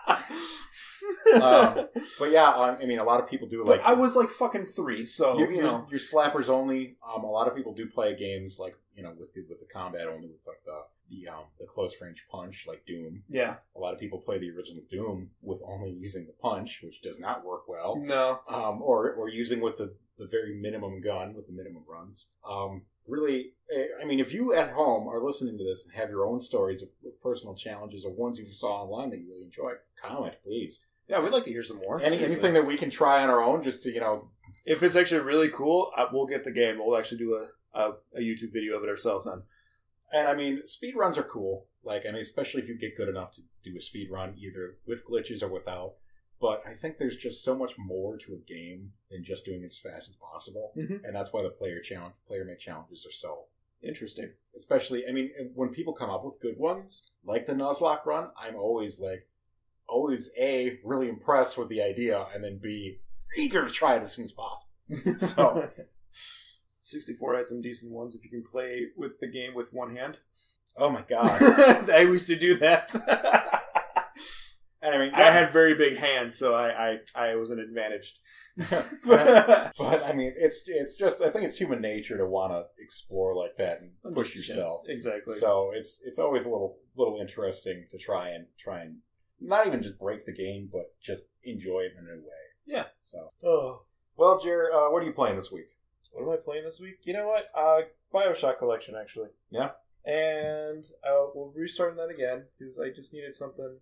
[1.35, 1.87] um,
[2.19, 4.65] but yeah, um, I mean, a lot of people do like I was like fucking
[4.65, 6.95] three so you your- know your slappers only.
[7.07, 9.65] Um, a lot of people do play games like you know with the, with the
[9.65, 13.23] combat only with like the the um the close range punch like Doom.
[13.29, 17.01] yeah A lot of people play the original Doom with only using the punch, which
[17.01, 17.97] does not work well.
[17.97, 22.27] no Um, or or using with the the very minimum gun with the minimum runs.
[22.47, 26.11] Um, really, eh, I mean, if you at home are listening to this and have
[26.11, 26.89] your own stories of
[27.23, 30.85] personal challenges or ones you saw online that you really enjoyed, comment please.
[31.11, 32.25] Yeah we'd like to hear some more Any, seriously.
[32.37, 34.29] anything that we can try on our own, just to you know,
[34.65, 37.83] if it's actually really cool I, we'll get the game we'll actually do a, a,
[38.15, 39.43] a YouTube video of it ourselves then
[40.13, 41.67] And I mean, speed runs are cool.
[41.83, 44.75] Like, I mean, especially if you get good enough to do a speed run, either
[44.85, 45.93] with glitches or without.
[46.45, 49.67] But I think there's just so much more to a game than just doing it
[49.73, 50.97] as fast as possible, Mhm.
[51.05, 53.33] and that's why the player challenge, player make challenges are so.
[53.83, 58.25] interesting Especially, I mean, when people come up with good ones like the Nuzlocke run,
[58.43, 59.23] I'm always like,
[59.91, 62.99] always a really impressed with the idea, and then b
[63.37, 64.67] eager to try it as soon as possible.
[65.19, 65.69] So-
[66.83, 70.19] 64 had some decent ones if you can play with the game with one hand.
[70.77, 71.29] Oh my god!
[71.89, 72.93] I used to do that.
[74.81, 78.19] and I mean, I had very big hands, so I, I, I was an advantaged.
[79.05, 82.65] but, but I mean, it's it's just I think it's human nature to want to
[82.79, 84.81] explore like that and push yourself.
[84.87, 85.35] Exactly.
[85.35, 88.97] So it's it's always a little little interesting to try and try and
[89.41, 92.41] not even just break the game, but just enjoy it in a new way.
[92.65, 92.85] Yeah.
[92.99, 93.83] So oh.
[94.15, 95.69] well, Jer, uh, what are you playing this week?
[96.13, 96.99] What am I playing this week?
[97.03, 97.47] You know what?
[97.55, 97.81] Uh,
[98.13, 99.29] Bioshock Collection, actually.
[99.49, 99.71] Yeah.
[100.05, 103.77] And uh, we'll restart that again because I just needed something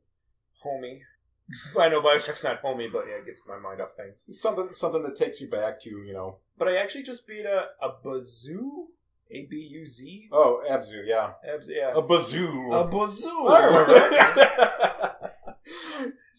[0.61, 1.01] homey.
[1.79, 4.27] I know Bioshock's not homey, but yeah, it gets my mind off things.
[4.39, 6.37] Something something that takes you back to you know.
[6.57, 8.87] But I actually just beat a, a Bazoo?
[9.31, 10.29] A B U Z?
[10.31, 11.91] Oh, Abzu, yeah, Abs- Yeah.
[11.93, 12.71] a bazoo.
[12.71, 13.29] A bazoo.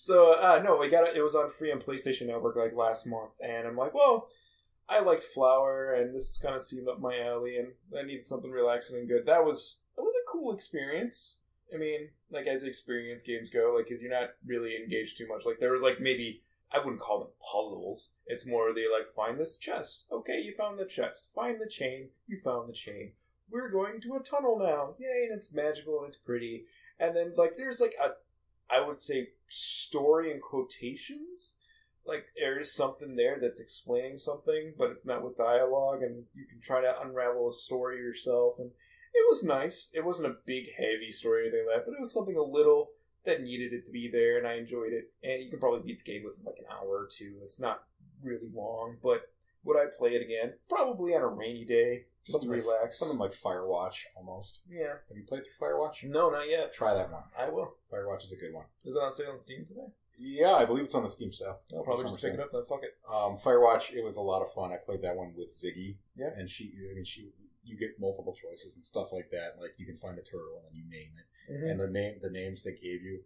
[0.01, 1.15] So uh, no, we got it.
[1.15, 4.31] It was on free on PlayStation Network like last month, and I'm like, well,
[4.89, 8.51] I liked Flower, and this kind of seemed up my alley, and I needed something
[8.51, 9.27] relaxing and good.
[9.27, 11.37] That was that was a cool experience.
[11.75, 15.45] I mean, like as experience games go, like because you're not really engaged too much.
[15.45, 18.13] Like there was like maybe I wouldn't call them puzzles.
[18.27, 20.07] It's more they like find this chest.
[20.11, 21.31] Okay, you found the chest.
[21.35, 22.09] Find the chain.
[22.27, 23.13] You found the chain.
[23.51, 24.95] We're going to a tunnel now.
[24.99, 25.27] Yay!
[25.29, 26.65] And it's magical and it's pretty.
[26.99, 28.13] And then like there's like a
[28.75, 31.57] I would say story and quotations.
[32.07, 36.47] Like there is something there that's explaining something, but it's met with dialogue, and you
[36.47, 38.55] can try to unravel a story yourself.
[38.59, 38.71] And
[39.13, 39.91] it was nice.
[39.93, 42.43] It wasn't a big, heavy story or anything like that, but it was something a
[42.43, 42.91] little
[43.25, 45.13] that needed it to be there, and I enjoyed it.
[45.23, 47.35] And you can probably beat the game within like an hour or two.
[47.43, 47.85] It's not
[48.23, 49.31] really long, but
[49.91, 50.55] would play it again?
[50.69, 52.99] Probably on a rainy day, just something like, relax.
[52.99, 54.63] something like Firewatch almost.
[54.69, 54.95] Yeah.
[55.09, 56.05] Have you played through Firewatch?
[56.05, 56.73] No, not yet.
[56.73, 57.23] Try that one.
[57.39, 57.75] I will.
[57.93, 58.65] Firewatch is a good one.
[58.85, 59.87] Is it on sale on Steam today?
[60.19, 61.59] Yeah, I believe it's on the Steam sale.
[61.75, 62.63] I'll probably just pick it up then.
[62.69, 62.93] Fuck it.
[63.09, 64.71] Um, Firewatch, it was a lot of fun.
[64.73, 65.99] I played that one with Ziggy.
[66.15, 66.31] Yeah.
[66.37, 67.31] And she, I mean, she
[67.63, 69.61] you get multiple choices and stuff like that.
[69.61, 71.71] Like you can find a turtle and then you name it, Mhm.
[71.71, 73.21] and the name the names they gave you.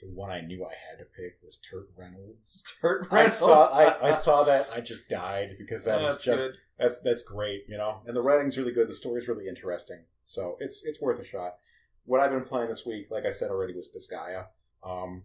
[0.00, 2.62] The one I knew I had to pick was Turt Reynolds.
[2.80, 6.44] Turt I saw I, I saw that I just died because that is That's just
[6.44, 6.56] good.
[6.78, 8.02] that's that's great, you know.
[8.06, 8.88] And the writing's really good.
[8.88, 11.54] The story's really interesting, so it's it's worth a shot.
[12.04, 14.46] What I've been playing this week, like I said already, was Disgaea.
[14.84, 15.24] Um,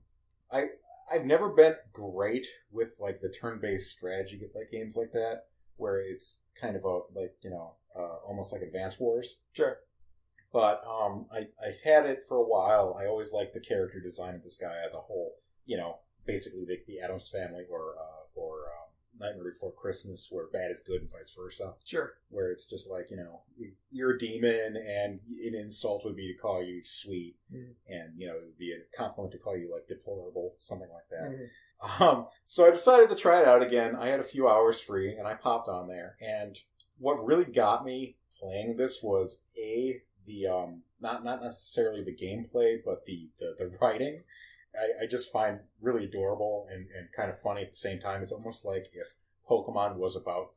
[0.51, 0.67] I
[1.11, 5.43] I've never been great with like the turn-based strategy like games like that,
[5.75, 9.41] where it's kind of a like you know uh, almost like Advance Wars.
[9.53, 9.79] Sure.
[10.53, 12.95] But um, I I had it for a while.
[12.99, 15.35] I always liked the character design of Disgaea, the whole
[15.65, 18.89] you know basically the, the Addams family or uh, or um,
[19.19, 22.13] Nightmare Before Christmas, where bad is good and vice versa Sure.
[22.29, 23.41] where it's just like you know
[23.91, 27.73] you're a demon and an insult would be to call you sweet Mhm.
[27.89, 31.07] and you know it would be a compliment to call you like deplorable something like
[31.09, 32.01] that Mhm.
[32.01, 35.15] um, so i decided to try it out again i had a few hours free
[35.15, 36.57] and i popped on there and
[36.97, 42.77] what really got me playing this was a the um not not necessarily the gameplay
[42.83, 44.19] but the the, the writing
[44.75, 48.21] I, I just find really adorable and, and kind of funny at the same time
[48.21, 49.15] it's almost like if
[49.49, 50.55] pokemon was about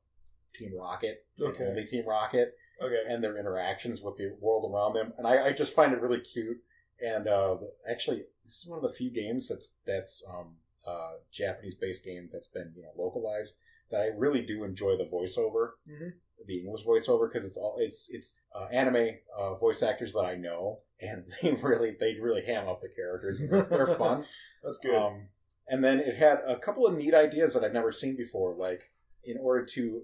[0.55, 1.65] team rocket and Okay.
[1.65, 3.03] only team rocket Okay.
[3.09, 6.21] and their interactions with the world around them, and I, I just find it really
[6.21, 6.59] cute.
[7.05, 10.57] And uh, the, actually, this is one of the few games that's that's um,
[10.87, 13.59] uh, Japanese-based game that's been you know localized
[13.95, 16.15] that I really do enjoy the voiceover, Mhm.
[16.47, 20.35] the English voiceover, because it's all it's it's uh, anime uh, voice actors that I
[20.35, 23.41] know, and they really they really ham up the characters.
[23.41, 24.25] And they're, they're fun.
[24.63, 24.95] That's good.
[24.97, 25.29] Um,
[25.69, 28.55] and then it had a couple of neat ideas that I've never seen before.
[28.55, 28.93] Like,
[29.25, 30.03] in order to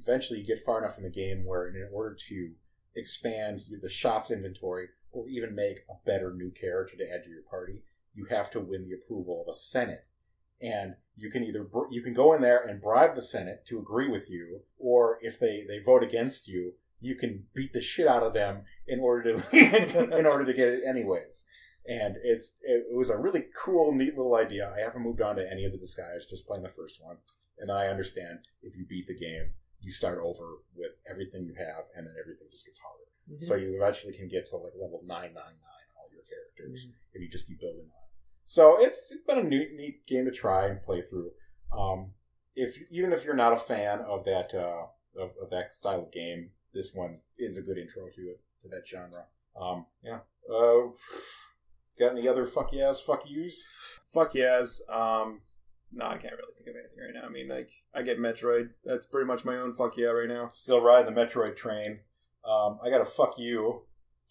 [0.00, 2.52] eventually you get far enough in the game where, in order to
[2.96, 7.42] expand the shop's inventory or even make a better new character to add to your
[7.42, 7.82] party,
[8.14, 10.06] you have to win the approval of a senate.
[10.62, 13.78] And you can either br- you can go in there and bribe the senate to
[13.78, 18.06] agree with you, or if they they vote against you, you can beat the shit
[18.06, 21.44] out of them in order to in order to get it anyways
[21.88, 24.72] and it's it, was a really cool, neat little idea.
[24.74, 27.16] I haven't moved on to any of the Disgaeas, just playing the first one,
[27.58, 29.50] and I understand if you beat the game,
[29.80, 33.04] you start over with everything you have, and then everything just gets harder.
[33.30, 33.42] Mm-hmm.
[33.42, 36.92] So you eventually can get to like level nine nine nine all your characters Mhm.
[37.14, 38.01] if you just keep building on.
[38.44, 41.30] So it's, been a neat, neat game to try and play through.
[41.76, 42.12] Um,
[42.54, 44.86] if even if you're not a fan of that uh,
[45.18, 48.68] of, of that style of game, this one is a good intro to it to
[48.68, 49.26] that genre.
[49.58, 50.18] Um, yeah.
[50.52, 50.90] Uh,
[51.98, 53.64] got any other fuck yes, fuck yous?
[54.12, 54.82] Fuck yes.
[54.88, 55.40] Um,
[55.92, 57.26] no, I can't really think of anything right now.
[57.26, 58.70] I mean, like, I get Metroid.
[58.84, 60.48] That's pretty much my own fuck yeah right now.
[60.52, 62.00] Still riding the Metroid train.
[62.44, 63.82] Um, I got a fuck you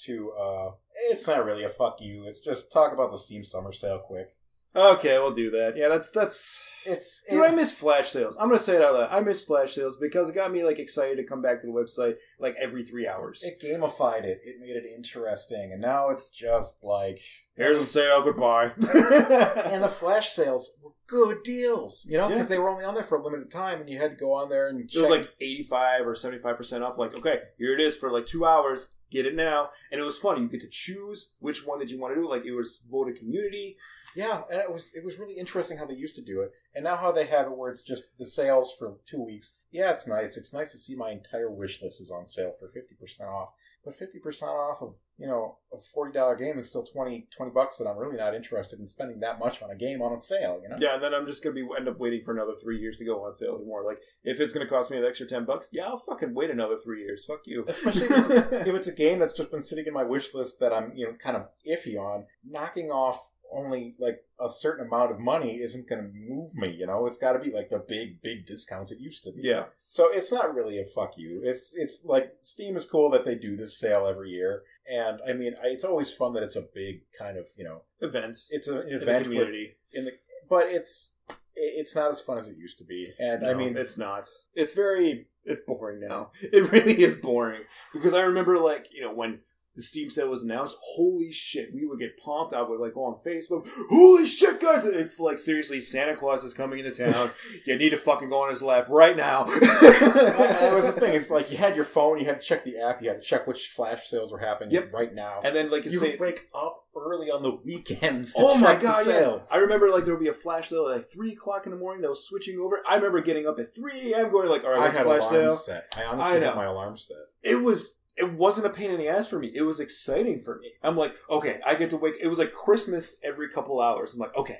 [0.05, 0.31] to.
[0.31, 0.71] Uh,
[1.09, 2.25] it's not really a fuck you.
[2.25, 4.35] It's just talk about the Steam Summer Sale quick.
[4.73, 5.75] Okay, we'll do that.
[5.75, 6.65] Yeah, that's that's.
[6.85, 8.37] It's, Dude, I miss flash sales.
[8.37, 9.09] I'm gonna say it out loud.
[9.11, 11.73] I miss flash sales because it got me like excited to come back to the
[11.73, 13.43] website like every three hours.
[13.43, 14.39] it gamified it.
[14.43, 17.19] It made it interesting, and now it's just like
[17.55, 18.23] Here's a sale.
[18.23, 18.71] Goodbye.
[18.77, 22.35] and the flash sales were good deals, you know, Yeah.
[22.35, 24.31] because they were only on there for a limited time, and you had to go
[24.31, 26.97] on there and It was like 85 or 75% off.
[26.97, 28.89] Like, okay, here it is for like two hours.
[29.11, 29.69] Get it now.
[29.91, 30.41] And it was fun.
[30.41, 32.27] You get to choose which one that you want to do.
[32.27, 33.77] Like, it was voted community.
[34.15, 36.83] yeah, and it was it was really interesting how they used to do it, and
[36.83, 39.59] now how they have it where it's just the sales for two weeks.
[39.71, 40.37] Yeah, it's nice.
[40.37, 43.53] It's nice to see my entire wish list is on sale for fifty percent off,
[43.83, 47.51] but fifty percent off of you know a forty dollar game is still 20, 20
[47.51, 50.19] bucks that I'm really not interested in spending that much on a game on a
[50.19, 50.59] sale.
[50.61, 50.77] You know.
[50.79, 52.97] Yeah, and then I'm just going to be end up waiting for another three years
[52.97, 53.83] to go on sale anymore.
[53.85, 56.49] Like, if it's going to cost me an extra 10 bucks, yeah, I'll fucking wait
[56.49, 57.25] another three years.
[57.25, 57.63] Fuck you.
[57.67, 60.59] Especially if it's, if it's a game that's just been sitting in my wish list
[60.59, 65.11] that I'm, you know, kind of iffy on, knocking off only like a certain amount
[65.11, 66.69] of money isn't going to move me.
[66.69, 69.41] You know, it's got to be like the big, big discounts it used to be.
[69.43, 69.65] yeah.
[69.85, 71.41] So it's not really a fuck you.
[71.43, 75.33] It's it's like Steam is cool that they do this sale every year, and I
[75.33, 78.37] mean, I, it's always fun that it's a big kind of you know, event.
[78.49, 79.75] it's an in event with, community.
[79.93, 80.11] in the,
[80.49, 81.17] but it's
[81.55, 83.11] it's not as fun as it used to be.
[83.19, 84.25] And I mean, it's not.
[84.55, 85.27] It's very.
[85.43, 86.31] It's boring now.
[86.41, 89.39] It really is boring because I remember like you know when
[89.75, 90.75] the Steam sale was announced.
[90.95, 92.53] Holy shit, we would get pumped.
[92.53, 93.67] I would like go on Facebook.
[93.89, 94.85] Holy shit, guys!
[94.85, 97.31] It's like seriously, Santa Claus is coming into town.
[97.65, 99.43] you need to fucking go on his lap right now.
[99.91, 101.13] that was the thing.
[101.15, 103.27] It's like you had your phone, you had to check the app, you had to
[103.27, 104.93] check which flash sales were happening Yep.
[104.93, 105.41] right now.
[105.43, 108.33] And then like you say, wake up early on the weekends.
[108.33, 109.05] To Oh my god!
[109.07, 109.37] Yeah.
[109.53, 111.77] I remember like there would be a flash sale at like three o'clock in the
[111.77, 112.81] morning that was switching over.
[112.87, 114.31] I remember getting up at three a.m.
[114.31, 115.51] going like, all right, I had flash sale.
[115.55, 115.85] set.
[115.97, 117.17] I honestly I had my alarm set.
[117.41, 119.51] It was it wasn't a pain in the ass for me.
[119.53, 120.73] It was exciting for me.
[120.83, 122.15] I'm like, okay, I get to wake.
[122.21, 124.13] It was like Christmas every couple hours.
[124.13, 124.59] I'm like, okay,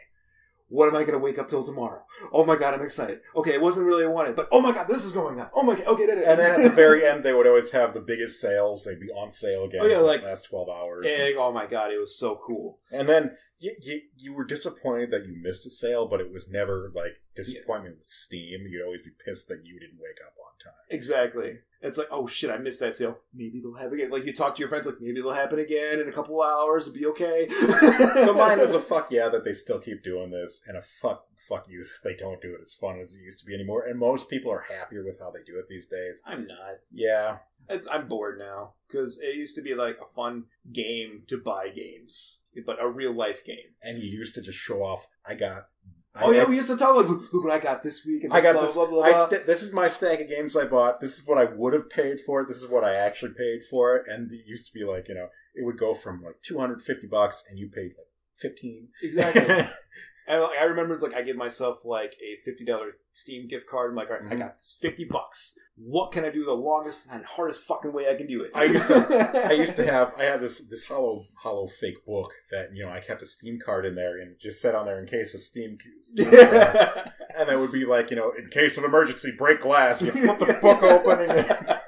[0.69, 2.01] what am I going to wake up till tomorrow?
[2.31, 3.19] Oh my god, I'm excited.
[3.35, 5.49] Okay, it wasn't really what I wanted, but oh my god, this is going on.
[5.53, 7.99] Oh my god, okay, and then at the very end, they would always have the
[7.99, 8.85] biggest sales.
[8.85, 9.81] They'd be on sale again.
[9.83, 11.05] Oh, yeah, for like- the last twelve hours.
[11.09, 12.79] And, oh my god, it was so cool.
[12.91, 16.49] And then you, you you were disappointed that you missed a sale, but it was
[16.49, 18.65] never like disappointment with Steam.
[18.67, 20.79] You'd always be pissed that you didn't wake up on time.
[20.89, 21.59] Exactly.
[21.83, 23.19] It's like, oh shit, I missed that sale.
[23.33, 24.11] Maybe they'll happen again.
[24.11, 26.87] Like you talk to your friends, like maybe it'll happen again in a couple hours.
[26.87, 27.47] It'll be okay.
[28.23, 31.25] so mine is a fuck yeah that they still keep doing this, and a fuck
[31.37, 33.85] fuck you if they don't do it as fun as it used to be anymore.
[33.87, 36.21] And most people are happier with how they do it these days.
[36.25, 36.79] I'm not.
[36.91, 37.37] Yeah,
[37.69, 41.69] It's, I'm bored now because it used to be like a fun game to buy
[41.69, 43.57] games, but a real life game.
[43.81, 45.07] and you used to just show off.
[45.25, 45.67] I got.
[46.13, 48.05] I, oh yeah, I, we used to talk like, look, look what I got this
[48.05, 48.25] week.
[48.25, 48.75] And I got blah, this.
[48.75, 50.99] Blah, blah, I st- this is my stack of games I bought.
[50.99, 52.49] This is what I would have paid for it.
[52.49, 54.07] This is what I actually paid for it.
[54.07, 56.81] And it used to be like you know, it would go from like two hundred
[56.81, 58.89] fifty bucks, and you paid like fifteen.
[59.01, 59.43] exactly.
[60.27, 63.67] And like, I remember it's like I give myself like a fifty dollar Steam gift
[63.67, 63.89] card.
[63.91, 64.39] I'm like, all right, I Mhm.
[64.39, 65.55] got this fifty bucks.
[65.75, 68.51] What can I do the longest and hardest fucking way I can do it?
[68.53, 72.31] I used to- I used to have I had this this hollow hollow fake book
[72.51, 74.99] that you know I kept a Steam card in there and just set on there
[74.99, 75.77] in case of Steam.
[75.99, 80.01] Steam and that would be like you know in case of emergency break glass.
[80.01, 81.80] You flip the book open and.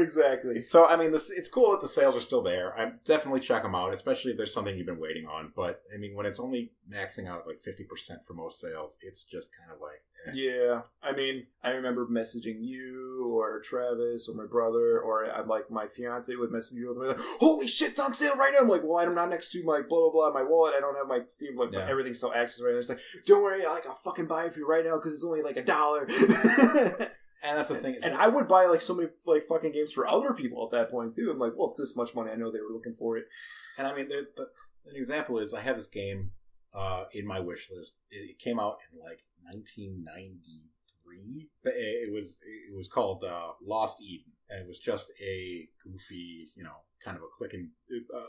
[0.00, 0.62] Exactly.
[0.62, 2.78] So I mean, this it's cool that the sales are still there.
[2.78, 5.52] I definitely check them out, especially if there's something you've been waiting on.
[5.54, 8.98] But I mean, when it's only maxing out at like fifty percent for most sales,
[9.02, 10.32] it's just kind of like, eh.
[10.34, 15.70] Yeah, I mean, I remember messaging you or Travis or my brother or I like
[15.70, 18.60] my fiance would message you and be like, "Holy shit, it's on sale right now!"
[18.60, 20.74] I'm like, "Well, I'm not next to my blah blah blah my wallet.
[20.76, 21.86] I don't have my Steam like Yeah.
[21.88, 24.60] everything's still access right now." It's like, "Don't worry, like I'll fucking buy it for
[24.60, 26.06] you right now because it's only like a dollar."
[27.42, 27.94] and that's the thing.
[27.94, 30.64] It's and like- I would buy like so many like fucking games for other people
[30.64, 31.30] at that point too.
[31.30, 32.30] I'm like, "Well, it's this much money.
[32.30, 33.26] I know they were looking for it."
[33.76, 34.46] And I mean, the, the,
[34.90, 36.30] an example is I have this game
[36.74, 37.98] uh, in my wish list.
[38.10, 43.52] It, it came out in like 1993, but it, it was it was called uh,
[43.64, 47.68] Lost Eden, and it was just a goofy, you know, kind of a click and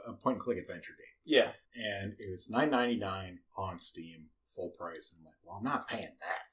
[0.08, 1.06] a point and click adventure game.
[1.26, 5.12] Yeah, And it was 9.99 on Steam, full price.
[5.14, 6.46] And I'm like, well, I'm not paying that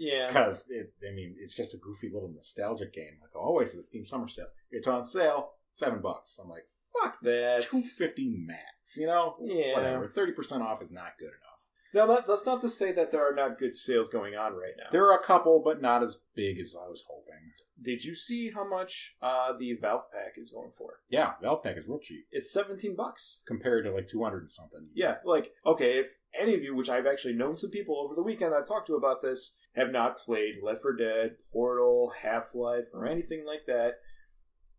[0.00, 0.26] yeah.
[0.28, 0.66] because.
[1.08, 3.18] I mean, it's just a goofy little nostalgic game.
[3.20, 4.46] Like, oh, I'll wait for the Steam Summer Sale.
[4.70, 6.38] It's on sale, seven bucks.
[6.42, 6.64] I'm like,
[7.00, 7.62] Fuck that.
[7.62, 8.96] two fifty max.
[8.96, 9.74] You know, Yeah.
[9.74, 10.08] whatever.
[10.08, 11.66] Thirty percent off is not good enough.
[11.92, 14.74] Now that, that's not to say that there are not good sales going on right
[14.78, 14.86] now.
[14.92, 17.52] There are a couple, but not as big as I was hoping.
[17.82, 21.00] Did you see how much uh, the Valve pack is going for?
[21.08, 23.40] Yeah, Valve Pack is real cheap It's seventeen bucks.
[23.46, 24.88] compared to like two hundred and something.
[24.94, 28.22] Yeah, like okay, if any of you, which I've actually known some people over the
[28.22, 32.86] weekend I've talked to about this, have not played Left 4 Dead, Portal, Half Life,
[32.92, 33.94] or anything like that,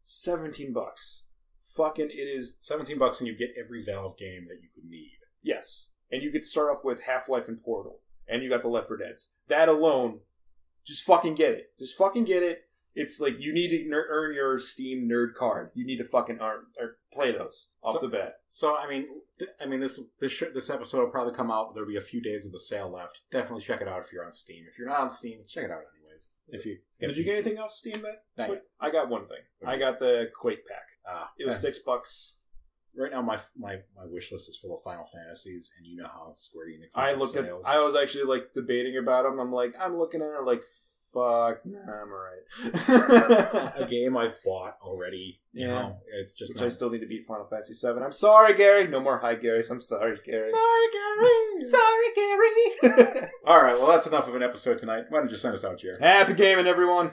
[0.02, 1.24] seventeen bucks.
[1.76, 5.20] Fucking, it is Seventeen bucks, and you get every Valve game that you could need.
[5.42, 8.62] yes, and you get to start off with Half Life and Portal, and you got
[8.62, 9.34] the Left 4 Deads.
[9.48, 10.20] That alone,
[10.86, 11.72] just fucking get it.
[11.80, 12.64] Just fucking get it.
[12.94, 15.72] It's like you need to ner- earn your Steam nerd card.
[15.76, 18.42] You need to fucking earn or play those off So- the bat.
[18.50, 19.06] So I mean,
[19.40, 21.74] th- I mean this this sh- this episode will probably come out.
[21.74, 23.22] There'll be a few days of the sale left.
[23.32, 24.66] Definitely check it out if you're on Steam.
[24.68, 26.34] If you're not on Steam, check it out anyways.
[26.50, 27.96] If you Did you get anything off Steam
[28.38, 28.64] yet.
[28.80, 29.40] I got one thing.
[29.66, 30.84] I got the Quake pack.
[31.08, 31.60] Ah, It was eh.
[31.60, 32.38] six bucks.
[32.96, 33.22] right now.
[33.22, 36.68] My my my wish list is full of Final Fantasies, and you know how Square
[36.68, 37.50] Enix is I looked at.
[37.66, 39.40] I was actually like debating about them.
[39.40, 40.62] I'm like, I'm looking at it like,
[41.14, 43.74] fuck, nah, I'm alright.
[43.78, 45.40] a game I've bought already.
[45.54, 45.74] You Yeah.
[45.74, 48.04] know, it's just Which not- I still need to beat Final Fantasy Seven.
[48.04, 48.88] I'm sorry, Gary.
[48.88, 49.64] No more hi, Gary.
[49.70, 50.50] I'm sorry, Gary.
[50.50, 51.30] Sorry, Gary.
[51.70, 53.28] Sorry, Gary.
[53.46, 55.06] All right, well, that's enough of an episode tonight.
[55.10, 55.98] Why don't you send us out, Jerry?
[56.00, 57.12] Happy gaming, everyone.